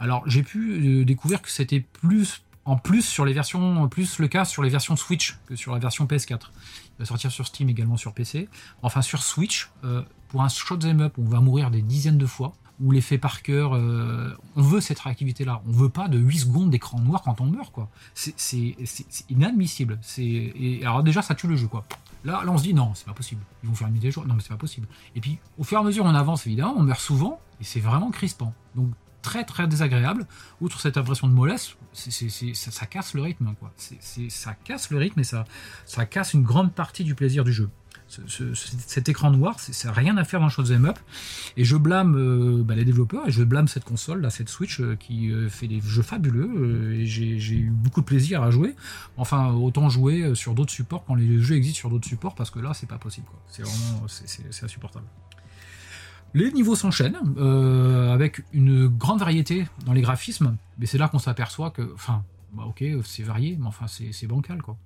[0.02, 4.28] Alors j'ai pu euh, découvrir que c'était plus en plus sur les versions plus le
[4.28, 6.40] cas sur les versions Switch que sur la version PS4.
[6.50, 8.50] Il va sortir sur Steam également sur PC.
[8.82, 12.54] Enfin sur Switch euh, pour un shoot'em up on va mourir des dizaines de fois
[12.80, 15.62] ou l'effet par cœur, euh, on veut cette réactivité là.
[15.68, 17.88] On veut pas de 8 secondes d'écran noir quand on meurt quoi.
[18.16, 18.76] C'est
[19.30, 20.00] inadmissible.
[20.82, 21.86] Alors déjà ça tue le jeu quoi.
[22.26, 23.44] Là, là on se dit non, c'est pas possible.
[23.64, 24.26] Ils vont faire une mise à jour.
[24.26, 24.88] Non mais c'est pas possible.
[25.16, 27.80] Et puis au fur et à mesure on avance évidemment, on meurt souvent et c'est
[27.80, 28.52] vraiment crispant.
[28.74, 28.90] Donc
[29.22, 30.28] très très désagréable.
[30.60, 33.54] Outre cette impression de mollesse, ça, casse le rythme.
[33.60, 33.74] Quoi.
[34.30, 35.46] ça casse le rythme et ça,
[36.10, 37.70] casse une grande partie du plaisir du jeu.
[38.08, 41.00] cet écran noir, ça n'a rien à faire dans Shoot'em Up.
[41.58, 44.96] Et je blâme euh, bah, les développeurs et je blâme cette console, cette Switch, euh,
[44.96, 46.94] qui euh, fait des jeux fabuleux.
[46.94, 48.76] et j'ai eu beaucoup de plaisir à jouer.
[49.18, 52.60] Enfin, autant jouer sur d'autres supports quand les jeux existent sur d'autres supports, parce que
[52.60, 53.28] là, c'est pas possible.
[53.48, 55.06] C'est vraiment c'est insupportable.
[56.34, 61.20] Les niveaux s'enchaînent euh, avec une grande variété dans les graphismes, mais c'est là qu'on
[61.20, 64.78] s'aperçoit que, enfin, bah ok, c'est varié, mais enfin c'est bancal quoi.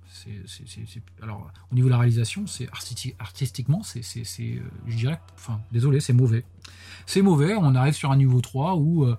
[1.20, 2.68] alors au niveau de la réalisation, c'est
[3.18, 6.44] artistiquement, c'est, euh, je dirais, enfin désolé, c'est mauvais.
[7.06, 7.54] C'est mauvais.
[7.54, 9.16] On arrive sur un niveau 3 où euh,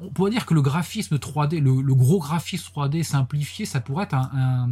[0.00, 4.14] on pourrait dire que le graphisme 3D, le, gros graphisme 3D simplifié, ça pourrait être
[4.14, 4.68] un,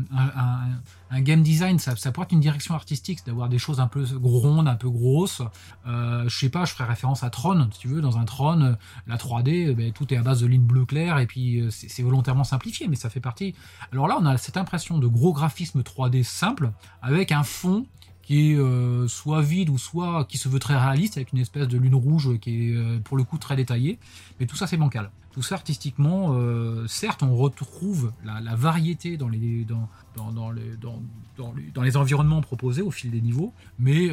[1.20, 4.74] game design, ça, pourrait être une direction artistique, d'avoir des choses un peu rondes, un
[4.74, 5.42] peu grosses.
[5.86, 8.76] Euh, je sais pas, je ferais référence à Tron, si tu veux, dans un Tron,
[9.06, 11.70] la 3D, euh, ben, tout est à base de lignes bleu clair et puis euh,
[11.70, 13.54] c'est volontairement simplifié, mais ça fait partie.
[13.92, 17.86] Alors là, on a cette impression de gros graphisme 3D simple avec un fond
[18.32, 21.94] euh, soit vide ou soit qui se veut très réaliste avec une espèce de lune
[21.94, 23.98] rouge qui est euh, pour le coup très détaillée.
[24.40, 25.10] Mais tout ça c'est bancal.
[25.32, 30.76] Tout ça artistiquement, euh, certes, on retrouve la, variété dans les, dans, dans, dans, les,
[30.76, 31.02] dans,
[31.38, 34.10] dans, les environnements proposés au fil des niveaux, mais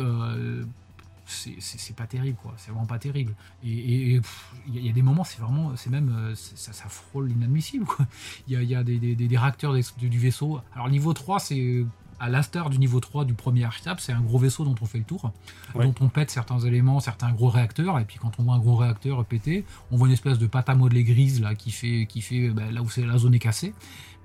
[1.25, 4.19] c'est pas terrible quoi c'est vraiment pas terrible et
[4.67, 7.85] il y, a des moments c'est vraiment c'est même ça, ça frôle l'inadmissible
[8.47, 11.85] il y a, y a des, des, des, réacteurs du vaisseau alors niveau 3 c'est
[12.19, 14.97] à l'instar du niveau 3 du premier archetype, c'est un gros vaisseau dont on fait
[14.97, 15.31] le tour,
[15.75, 18.75] dont on pète certains éléments, certains gros réacteurs, et puis quand on voit un gros
[18.75, 22.21] réacteur pété, on voit une espèce de pâte à modeler grise là, qui fait, qui
[22.21, 23.73] fait bah, là où la zone est cassée.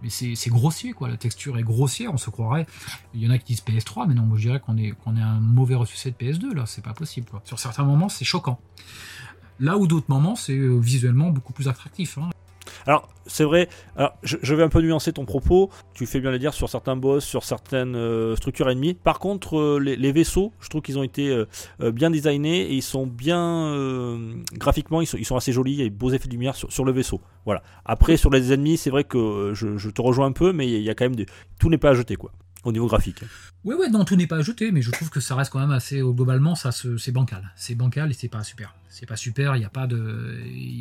[0.02, 1.08] Mais c'est grossier, quoi.
[1.08, 2.66] La texture est grossière, on se croirait.
[3.14, 5.16] Il y en a qui disent PS3, mais non, moi je dirais qu'on est, qu'on
[5.16, 7.40] est un mauvais ressuscité de PS2, là, c'est pas possible, quoi.
[7.44, 8.60] Sur certains moments, c'est choquant.
[9.60, 12.18] Là où d'autres moments, c'est euh, visuellement beaucoup plus attractif.
[12.18, 12.30] Hein.
[12.86, 16.38] Alors, c'est vrai, alors, je, vais un peu nuancer ton propos, tu fais bien le
[16.38, 18.94] dire sur certains boss, sur certaines euh, structures ennemies.
[18.94, 22.82] Par contre, euh, les, vaisseaux, je trouve qu'ils ont été euh, bien designés et ils
[22.82, 23.74] sont bien
[24.54, 26.54] graphiquement, ils sont, ils sont, assez jolis, il y a des beaux effets de lumière
[26.54, 27.20] sur, le vaisseau.
[27.44, 27.62] Voilà.
[27.84, 30.90] Après, sur les ennemis, c'est vrai que je, te rejoins un peu, mais il y
[30.90, 31.24] a quand même
[31.58, 32.32] tout n'est pas à jeter quoi
[32.64, 33.22] au niveau graphique.
[33.64, 35.70] Oui, oui, non, tout n'est pas ajouté, mais je trouve que ça reste quand même
[35.70, 37.50] assez globalement, ça, c'est bancal.
[37.56, 38.74] C'est bancal et c'est pas super.
[38.90, 39.56] C'est pas super.
[39.56, 40.38] Il y a pas de,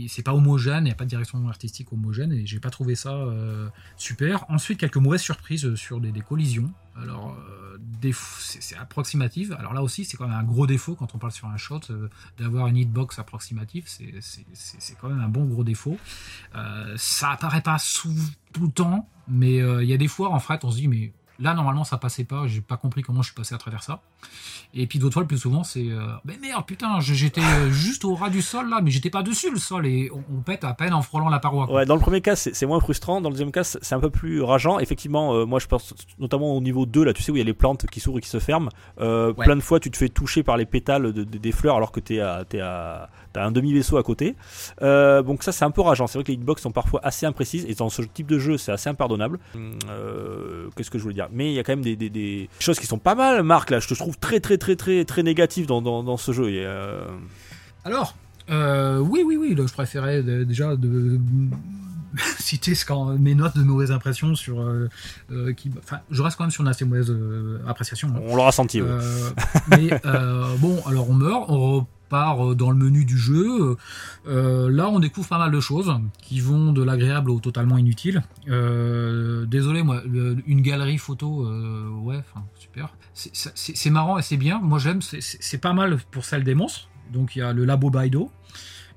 [0.08, 0.82] c'est pas homogène.
[0.82, 4.46] Il n'y a pas de direction artistique homogène et j'ai pas trouvé ça euh, super.
[4.50, 6.72] Ensuite, quelques mauvaises surprises sur des, collisions.
[6.96, 9.52] Alors, euh, c'est approximatif.
[9.58, 11.80] Alors là aussi, c'est quand même un gros défaut quand on parle sur un shot
[11.90, 13.86] euh, d'avoir une hitbox approximative.
[13.88, 15.98] C'est quand même un bon gros défaut.
[16.98, 18.14] ça apparaît pas sous
[18.52, 21.14] tout le temps, mais il y a des fois, en fait, on se dit mais
[21.44, 22.48] Là, normalement, ça passait pas.
[22.48, 24.00] J'ai pas compris comment je suis passé à travers ça.
[24.74, 28.06] Et puis d'autres fois, le plus souvent, c'est euh, mais merde, putain, j'étais euh, juste
[28.06, 30.74] au ras du sol là, mais j'étais pas dessus le sol et on, pète à
[30.74, 31.70] peine en frôlant la paroi.
[31.70, 33.20] Ouais, dans le premier cas, c'est moins frustrant.
[33.20, 34.80] Dans le deuxième cas, c'est un peu plus rageant.
[34.80, 37.42] Effectivement, euh, moi, je pense notamment au niveau 2, là, tu sais, où il y
[37.42, 38.70] a les plantes qui s'ouvrent et qui se ferment.
[38.98, 42.22] Plein de fois, tu te fais toucher par les pétales des fleurs alors que t'es
[42.22, 44.36] à, es à T'as un demi-vaisseau à côté.
[44.84, 46.06] Euh, donc ça, c'est un peu rageant.
[46.06, 47.66] C'est vrai que les hitbox sont parfois assez imprécises.
[47.68, 49.40] Et dans ce type de jeu, c'est assez impardonnable.
[49.90, 51.30] Euh, qu'est-ce que je voulais dire?
[51.32, 53.72] Mais il y a quand même des, choses qui sont pas mal, Marc.
[53.72, 56.46] Là, je te trouve très, très, très, très, très négatif dans, dans, ce jeu.
[56.48, 57.06] Euh,
[57.86, 58.16] Alors,
[58.50, 59.56] oui, oui, oui.
[59.58, 61.20] je préférais déjà de
[62.38, 62.74] citer
[63.18, 64.64] mes notes de mauvaises impressions sur.
[65.58, 67.12] qui, enfin, je reste quand même sur une assez mauvaise
[67.68, 68.10] appréciation.
[68.10, 68.22] Hein.
[68.28, 68.80] On l'aura senti.
[69.72, 69.90] mais
[70.60, 73.78] bon, alors on meurt, on euh, dans le menu du jeu.
[74.28, 78.24] Euh, là, on découvre pas mal de choses qui vont de l'agréable au totalement inutile.
[78.50, 80.02] Euh, désolé, moi,
[80.48, 81.48] une galerie photo,
[82.04, 82.22] ouais,
[82.56, 82.96] super.
[83.14, 84.60] C'est marrant et c'est bien.
[84.62, 85.02] Moi, j'aime.
[85.02, 86.90] C'est pas mal pour celle des monstres.
[87.12, 88.32] Donc, il y a le labo Baido.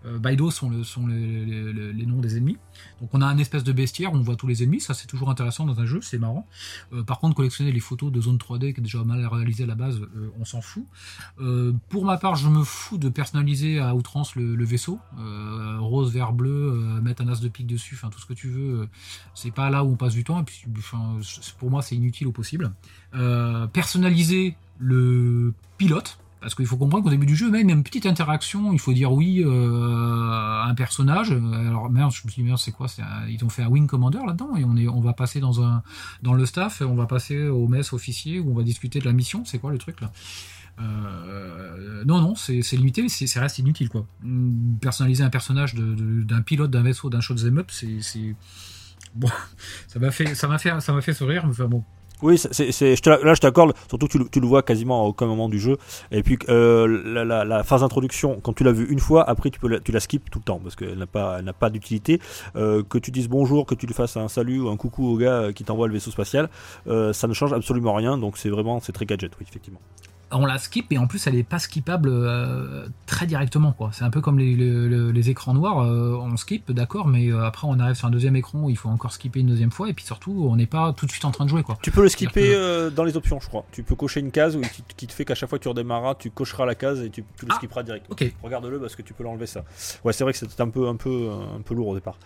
[0.06, 2.58] Euh, Baido sont, le, sont les noms des ennemis.
[3.00, 5.06] Donc on a un espèce de bestiaire où on voit tous les ennemis, ça c'est
[5.06, 6.46] toujours intéressant dans un jeu, c'est marrant.
[6.92, 9.66] Euh, par contre, collectionner les photos de zone 3D qui est déjà mal réalisé à
[9.66, 10.86] la base, euh, on s'en fout.
[11.88, 14.98] pour ma part, je me fous de personnaliser à outrance le, vaisseau,
[15.78, 18.88] rose, vert, bleu, mettre un as de pique dessus, tout ce que tu veux.
[19.34, 20.44] c'est pas là où on passe du temps,
[21.58, 22.72] pour moi c'est inutile au possible.
[23.72, 28.72] personnaliser le pilote, parce qu'il faut comprendre qu'au début du jeu, même une petite interaction,
[28.72, 31.32] il faut dire oui euh, à un personnage.
[31.32, 32.86] Alors merde, je me suis dit merde, c'est quoi
[33.28, 35.82] Ils ont fait un wing commander là-dedans et on est, on va passer dans un,
[36.22, 39.12] dans le staff, on va passer au mess officier où on va discuter de la
[39.12, 39.44] mission.
[39.44, 40.12] C'est quoi le truc là?
[40.78, 44.06] Euh, non, non, c'est limité, c'est reste inutile quoi.
[44.80, 48.36] Personnaliser un personnage d'un pilote d'un vaisseau, d'un shoot'em up, c'est
[49.14, 49.28] bon,
[49.88, 51.82] ça m'a fait, ça m'a fait, ça m'a fait sourire, mais enfin bon,
[52.22, 55.48] oui, c'est, je là je t'accorde, surtout que tu, le vois quasiment à aucun moment
[55.48, 55.76] du jeu.
[56.10, 56.86] Et puis euh,
[57.24, 60.00] la, phase d'introduction, quand tu l'as vu une fois, après tu, peux la, tu la
[60.00, 62.20] skip tout le temps parce qu'elle n'a pas, n'a pas d'utilité.
[62.56, 65.16] Euh, que tu dises bonjour, que tu lui fasses un salut ou un coucou au
[65.16, 66.48] gars qui t'envoie le vaisseau spatial,
[66.86, 68.16] euh, ça ne change absolument rien.
[68.16, 69.80] Donc c'est vraiment, c'est très gadget, oui, effectivement
[70.32, 73.90] on la skip et en plus elle est pas skippable euh, très directement quoi.
[73.92, 77.78] C'est un peu comme les, écrans noirs, euh, on skip d'accord, mais euh, après on
[77.78, 80.04] arrive sur un deuxième écran où il faut encore skipper une deuxième fois et puis
[80.04, 81.78] surtout on n'est pas tout de suite en train de jouer quoi.
[81.82, 82.54] Tu peux le skipper
[82.94, 83.64] dans les options je crois.
[83.72, 84.62] Tu peux cocher une case où,
[84.96, 87.22] qui, te fait qu'à chaque fois que tu redémarras, tu cocheras la case et tu,
[87.42, 88.06] le ah, skipperas direct.
[88.10, 88.32] Ok.
[88.42, 89.64] Regarde-le parce que tu peux l'enlever ça.
[90.04, 92.18] Ouais c'est vrai que c'était un peu un peu un peu lourd au départ.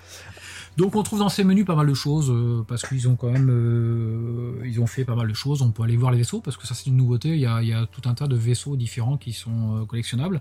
[0.76, 3.30] Donc on trouve dans ces menus pas mal de choses euh, parce qu'ils ont quand
[3.30, 5.62] même euh, ils ont fait pas mal de choses.
[5.62, 7.30] On peut aller voir les vaisseaux parce que ça c'est une nouveauté.
[7.30, 10.40] Il y, a, tout un tas de vaisseaux différents qui sont euh, collectionnables.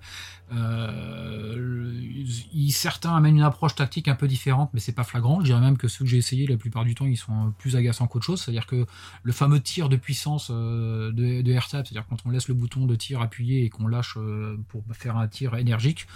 [2.70, 5.40] certains amènent une approche tactique un peu différente, mais c'est pas flagrant.
[5.40, 7.76] Je dirais même que ceux que j'ai essayé la plupart du temps ils sont plus
[7.76, 8.42] agaçants qu'autre chose.
[8.42, 8.86] C'est-à-dire que
[9.24, 11.12] le fameux tir de puissance de,
[11.42, 14.18] de R-Tab, c'est-à-dire quand on laisse le bouton de tir appuyé et qu'on lâche
[14.68, 16.08] pour faire un tir énergique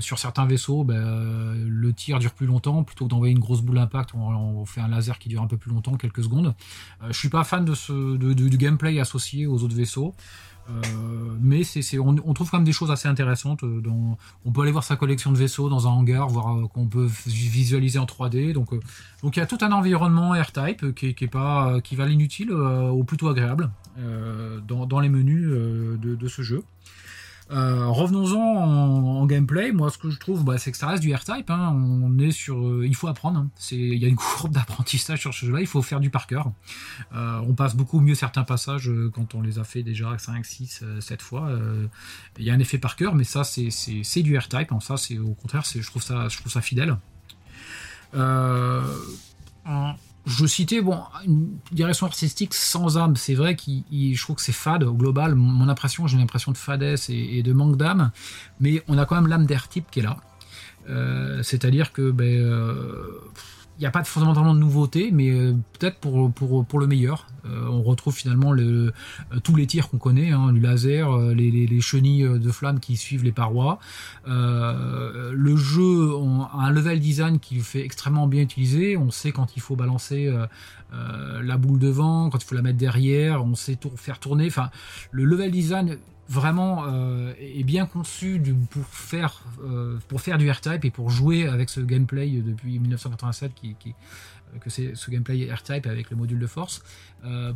[0.00, 3.76] sur certains vaisseaux, ben, le tir dure plus longtemps plutôt que d'envoyer une grosse boule
[3.76, 6.54] d'impact, on, fait un laser qui dure un peu plus longtemps, quelques secondes.
[7.02, 10.14] Euh, je suis pas fan de du gameplay associé aux autres vaisseaux.
[10.70, 10.80] Euh,
[11.40, 13.64] mais c'est, on, trouve quand même des choses assez intéressantes.
[13.64, 13.82] Euh,
[14.44, 17.98] on peut aller voir sa collection de vaisseaux dans un hangar, voir qu'on peut visualiser
[17.98, 18.52] en 3D.
[18.52, 18.70] Donc,
[19.22, 22.52] donc il y a tout un environnement R-Type qui, qui, est pas, qui va l'inutile
[22.52, 23.70] ou plutôt agréable
[24.68, 26.62] dans, les menus de, ce jeu.
[27.50, 29.72] Euh, revenons-en en, gameplay.
[29.72, 31.50] Moi, ce que je trouve, bah, c'est que ça reste du R-Type.
[31.50, 31.72] Hein.
[31.74, 33.40] On est sur, euh, il faut apprendre.
[33.40, 33.50] Hein.
[33.70, 35.60] il y a une courbe d'apprentissage sur ce jeu-là.
[35.60, 36.52] Il faut faire du par cœur.
[37.14, 40.84] Euh, on passe beaucoup mieux certains passages quand on les a fait déjà 5, 6,
[41.00, 41.50] 7 fois.
[42.38, 44.72] Il y a un effet par cœur, mais ça, c'est du R-Type.
[44.72, 44.80] Hein.
[44.80, 46.96] Ça, au contraire, je trouve ça, je trouve ça fidèle.
[49.64, 49.94] En,
[50.26, 53.16] je citais bon une direction artistique sans âme.
[53.16, 55.34] C'est vrai que je trouve que c'est fade au global.
[55.34, 58.12] Mon impression, j'ai une impression de fadesse et, de manque d'âme,
[58.60, 60.16] mais on a quand même l'âme d'air type qui est là.
[60.88, 63.20] Euh, c'est-à-dire que ben, euh,
[63.82, 67.26] n'y a pas fondamentalement de nouveauté, mais euh, peut-être pour, le meilleur.
[67.44, 68.92] Euh, on retrouve finalement le,
[69.32, 72.96] euh, tous les tirs qu'on connaît, hein, du laser, les, les, chenilles de flammes qui
[72.96, 73.80] suivent les parois.
[74.26, 76.10] le jeu
[76.52, 78.96] a un level design qui fait extrêmement bien utiliser.
[78.96, 80.32] On sait quand il faut balancer
[80.92, 84.46] la boule devant, quand il faut la mettre derrière, on sait faire tourner.
[84.46, 84.70] Enfin,
[85.10, 90.84] le level design vraiment euh, est bien conçu pour, faire, euh, pour faire du R-Type
[90.84, 95.86] et pour jouer avec ce gameplay depuis 1987 qui, euh, que c'est ce gameplay R-Type
[95.86, 96.82] avec le module de force.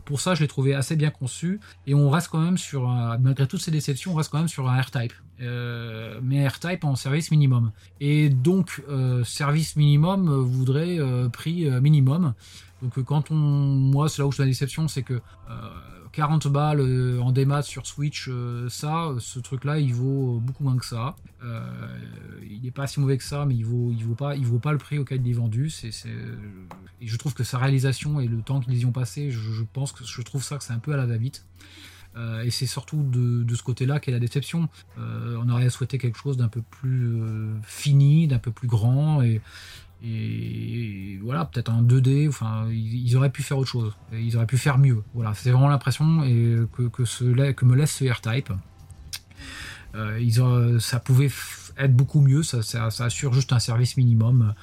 [0.05, 2.89] pour ça, je l'ai trouvé assez bien conçu et on reste quand même sur,
[3.21, 5.13] malgré toutes ces déceptions, on reste quand même sur un R-Type.
[5.41, 7.73] mais R-Type en service minimum.
[8.01, 8.83] Et donc,
[9.25, 10.99] service minimum voudrait
[11.33, 12.35] prix minimum.
[12.83, 15.21] Donc quand on, moi, c'est là où je suis la déception, c'est que
[16.17, 20.79] 40 balles euh, en démat sur Switch, euh, ça, ce truc-là, il vaut beaucoup moins
[20.79, 21.15] que ça.
[21.45, 21.61] Euh,
[22.51, 24.73] il n'est pas si mauvais que ça, mais il vaut, il vaut pas, vaut pas
[24.73, 25.71] le prix auquel il est vendu.
[27.03, 29.93] Et je trouve que sa réalisation et le temps qu'ils y ont passé, je, pense
[29.93, 31.45] que je trouve ça que c'est un peu à la va-vite.
[32.43, 34.71] et c'est surtout de, ce côté-là qu'est la déception.
[34.97, 37.21] on aurait souhaité quelque chose d'un peu plus
[37.63, 39.21] fini, d'un peu plus grand,
[40.03, 44.59] et voilà, peut-être un 2D, enfin, ils, auraient pu faire autre chose, ils auraient pu
[44.59, 45.03] faire mieux.
[45.15, 48.53] Voilà, c'est vraiment l'impression que, que, me laisse ce R-Type.
[49.95, 51.31] Euh, ça pouvait
[51.79, 52.61] être beaucoup mieux, ça,
[52.99, 54.55] assure juste un service minimum.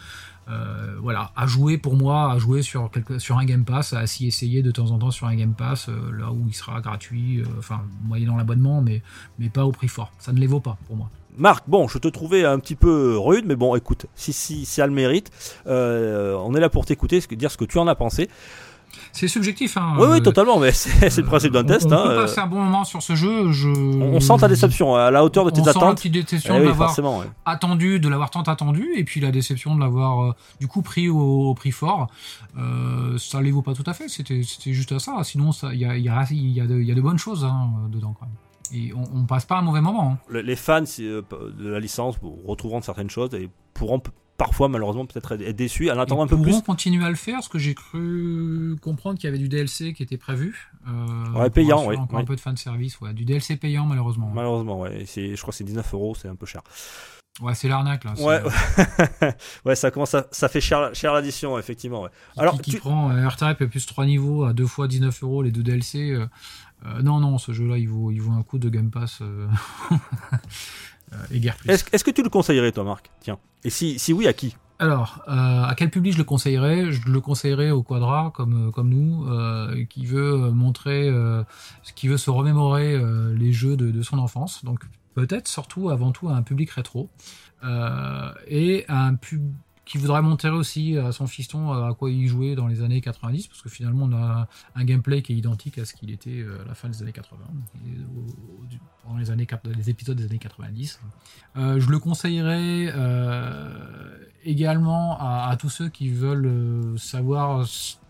[0.50, 4.28] Euh, voilà, à jouer pour moi, à jouer sur, sur un Game Pass, à s'y
[4.28, 7.42] essayer de temps en temps sur un Game Pass, euh, là où il sera gratuit,
[7.58, 9.02] enfin, moyennant l'abonnement, mais,
[9.40, 10.12] mais pas au prix fort.
[10.20, 11.10] Ça ne les vaut pas pour moi.
[11.38, 14.82] Marc, bon, je te trouvais un petit peu rude, mais bon, écoute, si, si, si
[14.82, 15.32] elle le mérite,
[15.68, 18.30] euh, on est là pour t'écouter, dire ce que tu en as pensé.
[19.12, 19.78] C'est subjectif.
[19.78, 21.88] Hein, oui, oui, totalement, mais c'est le principe d'un test.
[21.88, 23.52] On, hein, peut passer un bon moment sur ce jeu.
[23.52, 23.70] Je...
[23.70, 25.82] On sent ta déception à la hauteur de tes on attentes.
[25.82, 27.26] Sent la petite déception Eh de oui, l'avoir ouais.
[27.46, 31.10] attendu, de l'avoir tant attendu, et puis la déception de l'avoir euh, du coup pris
[31.10, 32.08] au, au prix fort.
[32.58, 34.08] Euh, ça les vaut pas tout à fait.
[34.10, 35.18] C'était juste à ça.
[35.24, 37.70] Sinon, il y a, y, a, y, a de, y a de bonnes choses hein,
[37.90, 38.36] dedans quand même.
[38.72, 40.12] Et on, on passe pas un mauvais moment.
[40.14, 40.18] Hein.
[40.30, 41.22] Le- Les fans euh,
[41.58, 44.02] de la licence bon, retrouveront certaines choses et pourront
[44.38, 46.52] parfois malheureusement peut-être être déçus en attendant un peu plus.
[46.52, 49.94] pourront continuer à le faire, parce que j'ai cru comprendre qu'il y avait du DLC
[49.94, 50.72] qui était prévu.
[50.88, 53.14] Euh, Ouais, payant, oui, Encore un peu de fan service, ouais.
[53.14, 54.32] Du DLC payant malheureusement.
[54.34, 55.06] Malheureusement, ouais.
[55.06, 56.62] Je crois que c'est 19 euros, c'est un peu cher.
[57.42, 58.14] Ouais, c'est l'arnaque là.
[58.20, 58.42] Ouais,
[59.66, 62.04] ouais, ça commence à, ça fait cher, cher l'addition, effectivement.
[62.04, 62.10] Ouais.
[62.34, 65.42] Qui, Alors, qui tu- prend euh, R-Type plus 3 niveaux à 2 fois 19 euros
[65.42, 66.12] les deux DLC.
[66.12, 66.28] euh,
[66.86, 69.48] euh, non, non, ce jeu-là, il vaut, il vaut un coup de Game Pass euh,
[69.92, 71.70] euh, et guère plus.
[71.70, 73.10] est-ce est-ce que tu le conseillerais, toi, Marc?
[73.22, 73.40] Tiens.
[73.64, 74.56] Et si, si oui, à qui?
[74.80, 76.92] Alors, euh, à quel public je le conseillerais?
[76.92, 81.44] Je le conseillerais au Quadra, comme, comme nous, euh, qui veut montrer, euh,
[81.96, 83.00] qui veut se remémorer
[83.34, 84.66] les jeux de, de son enfance.
[84.66, 84.82] Donc,
[85.14, 87.10] peut-être surtout, avant tout, à un public rétro.
[88.48, 89.54] Et à un pub
[89.86, 93.02] qui voudrait montrer aussi à son fiston euh, à quoi il jouait dans les années
[93.02, 96.40] 90, parce que finalement on a un gameplay qui est identique à ce qu'il était
[96.40, 97.38] euh, à la fin des années 80,
[97.86, 99.48] et au- au- dans les, années,
[99.88, 101.02] épisodes des années 90.
[101.58, 102.94] Euh, je le conseillerais
[104.46, 107.66] également à, tous ceux qui veulent savoir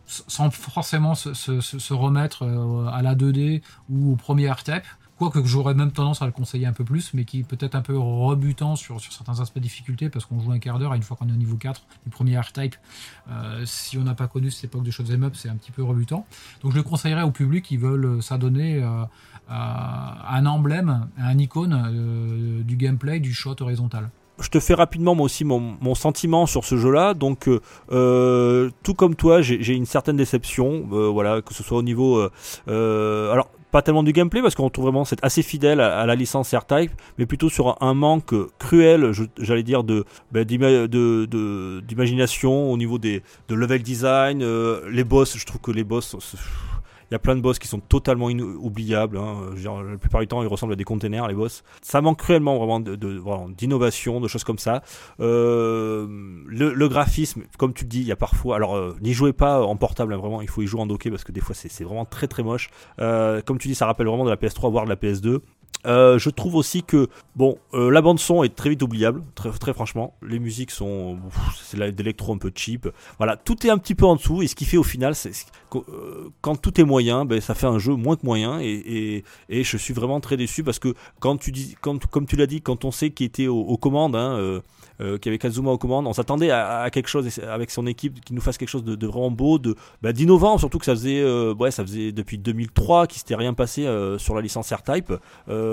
[0.05, 2.43] sans forcément se, remettre
[2.91, 4.83] à la 2D ou au premier R-Type.
[5.31, 7.81] Quoique j'aurais même tendance à le conseiller un peu plus, mais qui est peut-être un
[7.81, 10.97] peu rebutant sur, sur certains aspects de difficulté, parce qu'on joue un quart d'heure, et
[10.97, 12.75] une fois qu'on est au niveau 4 du premier R-Type,
[13.29, 15.81] euh, si on n'a pas connu cette époque de shoot'em up, c'est un petit peu
[15.81, 16.25] rebutant.
[16.61, 19.03] Donc je le conseillerais au public qui veulent euh, s'adonner euh,
[19.49, 24.09] à un emblème, un icône euh, du gameplay du shot horizontal.
[24.41, 27.13] je te fais rapidement moi aussi mon, mon sentiment sur ce jeu-là.
[27.13, 27.49] Donc,
[27.87, 30.85] tout comme toi, j'ai une certaine déception.
[31.13, 32.27] voilà, que ce soit au niveau,
[32.67, 36.53] alors pas tellement du gameplay parce qu'on trouve vraiment c'est assez fidèle à, la licence
[36.53, 42.99] R-Type, mais plutôt sur un, manque cruel, j'allais dire de ben, de- d'imagination au niveau
[42.99, 44.43] des de level design.
[44.43, 46.15] euh, les boss, je trouve que les boss
[47.13, 49.19] il y a plein de boss qui sont totalement inoubliables.
[49.19, 49.35] Hein.
[49.51, 51.63] Veux dire, la plupart du temps, ils ressemblent à des containers, les boss.
[51.83, 53.21] Ça manque cruellement vraiment de, de-
[53.55, 54.81] d'innovation, de choses comme ça.
[55.19, 56.07] Euh,
[56.47, 58.55] le, graphisme, comme tu le dis, il y a parfois.
[58.55, 60.41] Alors, euh, n'y jouez pas en portable, hein, vraiment.
[60.41, 62.71] Il faut y jouer en docké parce que des fois, c'est vraiment très très moche.
[62.99, 65.39] Euh, comme tu dis, ça rappelle vraiment de la PS3, voire de la PS2.
[65.85, 69.73] Euh, je trouve aussi que bon, euh, la bande son est très vite oubliable, très,
[69.73, 70.15] franchement.
[70.25, 71.17] Les musiques sont,
[71.61, 72.87] c'est de l'électro un peu cheap.
[73.17, 75.13] Voilà, tout est un petit peu en dessous et ce qui fait au final,
[75.75, 79.77] euh, quand tout est moyen, ben, ça fait un jeu moins que moyen et, je
[79.77, 82.91] suis vraiment très déçu parce que quand tu dis, comme tu l'as dit, quand on
[82.91, 84.61] sait qu'il était aux, commandes, hein,
[84.99, 88.33] qu'il y avait Kazuma aux commandes, on s'attendait à, quelque chose avec son équipe qui
[88.33, 91.71] nous fasse quelque chose de, vraiment beau, de bah, d'innovant, surtout que ça faisait, ouais,
[91.71, 95.13] ça faisait depuis 2003 qu'il s'était rien passé sur la licence R-Type.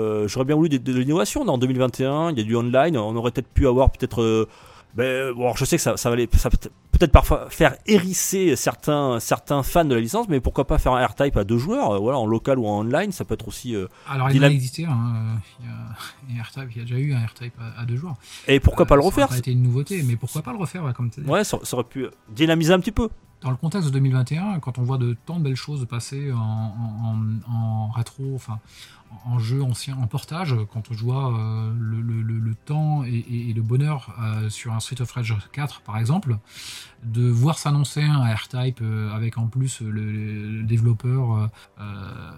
[0.27, 1.41] J'aurais bien voulu de, de l'innovation.
[1.47, 4.47] En 2021, il y a du online, on aurait peut-être pu avoir peut-être euh,
[4.93, 9.19] ben, bon, alors je sais que ça, ça va ça peut-être parfois faire hérisser certains,
[9.21, 11.97] certains fans de la licence, mais pourquoi pas faire un R-Type à deux joueurs, euh,
[11.99, 13.73] voilà, en local ou en online, ça peut être aussi.
[13.73, 15.65] euh, Alors il a existé, hein, il,
[16.35, 18.15] y a, un R-Type, il y a déjà eu un R-Type à, à deux joueurs.
[18.47, 20.51] Et pourquoi Euh, pas le Ça refaire aurait pas été une nouveauté, mais pourquoi pas
[20.51, 21.29] le refaire, ouais, comme tu as dit.
[21.29, 23.07] Ouais, ça, ça aurait pu dynamiser un petit peu.
[23.41, 27.17] Dans le contexte de 2021, quand on voit de tant de belles choses passer en,
[27.49, 28.59] en, rétro, enfin
[29.25, 34.49] en jeu ancien, en portage, quand on voit euh, le, temps et, le bonheur euh,
[34.49, 36.37] sur un Street of Rage 4 par exemple,
[37.03, 41.49] de voir s'annoncer un R-Type euh, avec en plus le, développeur
[41.79, 42.31] euh,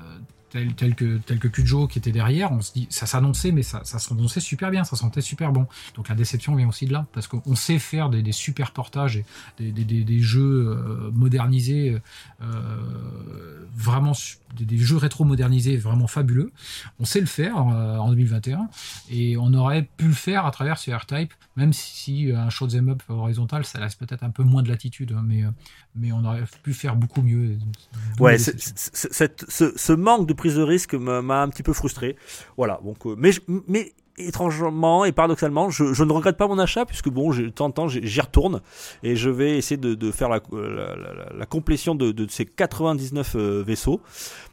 [0.75, 3.81] tel, que tel que Kujo qui était derrière, on se dit ça s'annonçait mais ça,
[3.83, 5.67] ça s'annonçait super bien, ça sentait super bon.
[5.95, 9.17] Donc la déception vient aussi de là parce qu'on sait faire des, des super portages
[9.59, 11.97] et des, jeux euh, modernisés,
[12.41, 12.45] euh,
[13.75, 14.13] vraiment
[14.59, 16.51] des, jeux rétro modernisés vraiment fabuleux.
[16.99, 18.67] On sait le faire euh, en 2021
[19.09, 23.03] et on aurait pu le faire à travers ce R-Type, même si un shoot'em up
[23.09, 25.49] horizontal ça laisse peut-être un peu moins de latitude, hein, mais euh,
[25.95, 27.57] mais on aurait pu faire beaucoup mieux.
[28.19, 32.15] Ouais, cette- ce, ce manque de prise de risque m'a m'a un petit peu frustré.
[32.57, 33.31] Voilà, donc, euh, mais,
[33.67, 37.71] mais étrangement et paradoxalement, je, ne regrette pas mon achat puisque bon, de temps en
[37.71, 38.61] temps, j'y retourne
[39.01, 40.39] et je vais essayer de, faire la,
[41.35, 44.01] la, complétion de, ces 99 euh, vaisseaux.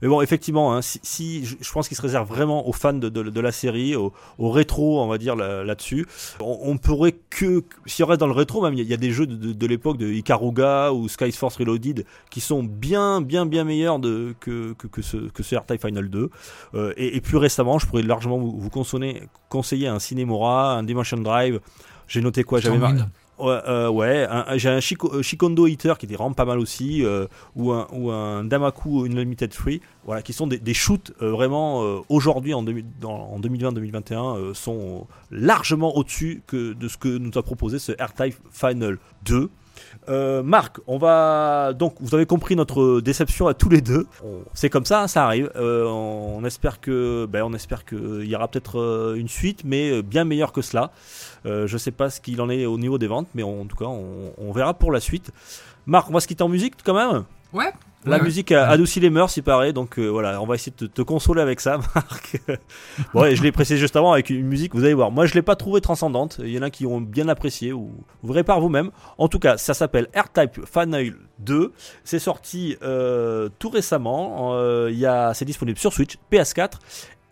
[0.02, 3.52] Mais bon, effectivement, hein, si, je, pense qu'il se réserve vraiment aux fans de, la
[3.52, 6.06] série, aux, rétro, on va dire là- là-dessus.
[6.40, 9.26] on, pourrait que, si on reste dans le rétro, même il y, a- des jeux
[9.26, 14.34] de, l'époque de Ikaruga ou Sky Force Reloaded qui sont bien, bien, bien meilleurs de,
[14.40, 16.30] que, que, ce, que ce R-Type Final 2.
[16.74, 21.18] Euh, et, plus récemment, je pourrais largement vous, vous conseiller, conseiller un Cinemora, un Dimension
[21.18, 21.60] Drive.
[22.08, 22.60] J'ai noté quoi?
[22.60, 23.12] J'avais mar- Stormwind.
[23.38, 27.02] Ouais, euh, ouais, j'ai un Shiko- euh, Shikondo Eater qui était vraiment pas mal aussi,
[27.02, 31.30] euh, ou, un, ou un Damaku Unlimited Free, voilà, qui sont des, des shoots euh,
[31.30, 37.08] vraiment aujourd'hui en, 2000 dans- en 2020-2021 euh, sont largement au-dessus que de ce que
[37.16, 39.48] nous a proposé ce R-Type Final 2.
[40.08, 44.06] Euh, Marc, on va donc vous avez compris notre déception à tous les deux.
[44.24, 45.50] On- C'est comme ça, hein, ça arrive.
[45.56, 49.90] Euh, on espère que, ben, on espère qu'il y aura peut-être euh, une suite, mais
[49.90, 50.90] euh, bien meilleure que cela.
[51.46, 53.76] Euh, je sais pas ce qu'il en est au niveau des ventes, mais en tout
[53.76, 55.30] cas, on, on verra pour la suite.
[55.86, 57.24] Marc, on va se quitter en musique quand même?
[57.52, 57.72] Ouais.
[58.06, 60.72] La Ouais, musique a adouci les mœurs, il paraît, donc euh, voilà, on va essayer
[60.72, 62.40] de te, te consoler avec ça, Marc.
[63.12, 65.10] bon, et je l'ai précisé juste avant avec une musique, vous allez voir.
[65.10, 66.40] Moi, je l'ai pas trouvé transcendante.
[66.42, 67.90] Il y en a qui ont bien apprécié, ou
[68.22, 68.90] vous verrez par vous-même.
[69.18, 71.74] En tout cas, ça s'appelle R-Type Final 2.
[72.04, 74.52] C'est sorti euh, tout récemment.
[74.54, 76.78] Euh, il y a, c'est disponible sur Switch, PS4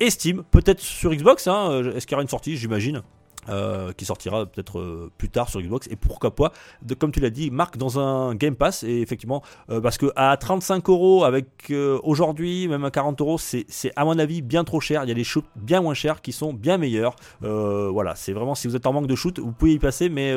[0.01, 1.49] et Steam, peut-être sur Xbox.
[1.49, 3.01] Hein, Est-ce qu'il y aura une sortie, j'imagine?
[3.49, 5.89] Euh, qui sortira peut-être euh, plus tard sur Xbox.
[5.91, 6.53] Et pourquoi pas
[6.99, 8.83] comme tu l'as dit Marc dans un Game Pass.
[8.83, 13.39] Et effectivement euh, parce que à 35 euros avec euh, aujourd'hui même à 40 euros
[13.39, 13.67] c'est
[13.97, 15.05] à mon avis bien trop cher.
[15.05, 17.17] Il y a des shoots bien moins chers qui sont bien meilleurs.
[17.41, 20.35] Voilà c'est vraiment si vous êtes en manque de shoot vous pouvez y passer mais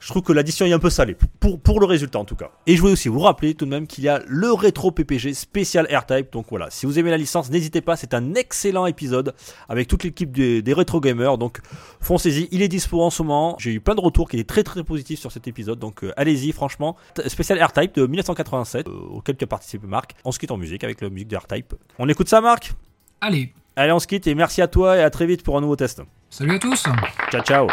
[0.00, 2.50] je trouve que l'addition est un peu salée, pour, pour le résultat en tout cas.
[2.66, 5.34] Et je voulais aussi vous rappeler tout de même qu'il y a le rétro PPG
[5.34, 6.32] spécial AirType.
[6.32, 9.34] Donc voilà, si vous aimez la licence, n'hésitez pas, c'est un excellent épisode
[9.68, 11.38] avec toute l'équipe des, des rétro gamers.
[11.38, 11.60] Donc
[12.00, 13.56] foncez-y, il est dispo en ce moment.
[13.58, 15.78] J'ai eu plein de retours qui étaient très très positifs sur cet épisode.
[15.78, 16.96] Donc euh, allez-y, franchement.
[17.26, 20.14] Spécial AirType de 1987, euh, auquel tu as participé Marc.
[20.24, 21.74] On se quitte en musique avec la musique de AirType.
[21.98, 22.72] On écoute ça Marc?
[23.20, 25.60] Allez, Allez, on se quitte et merci à toi et à très vite pour un
[25.60, 26.02] nouveau test.
[26.30, 26.84] salut à tous.
[27.30, 27.68] Ciao ciao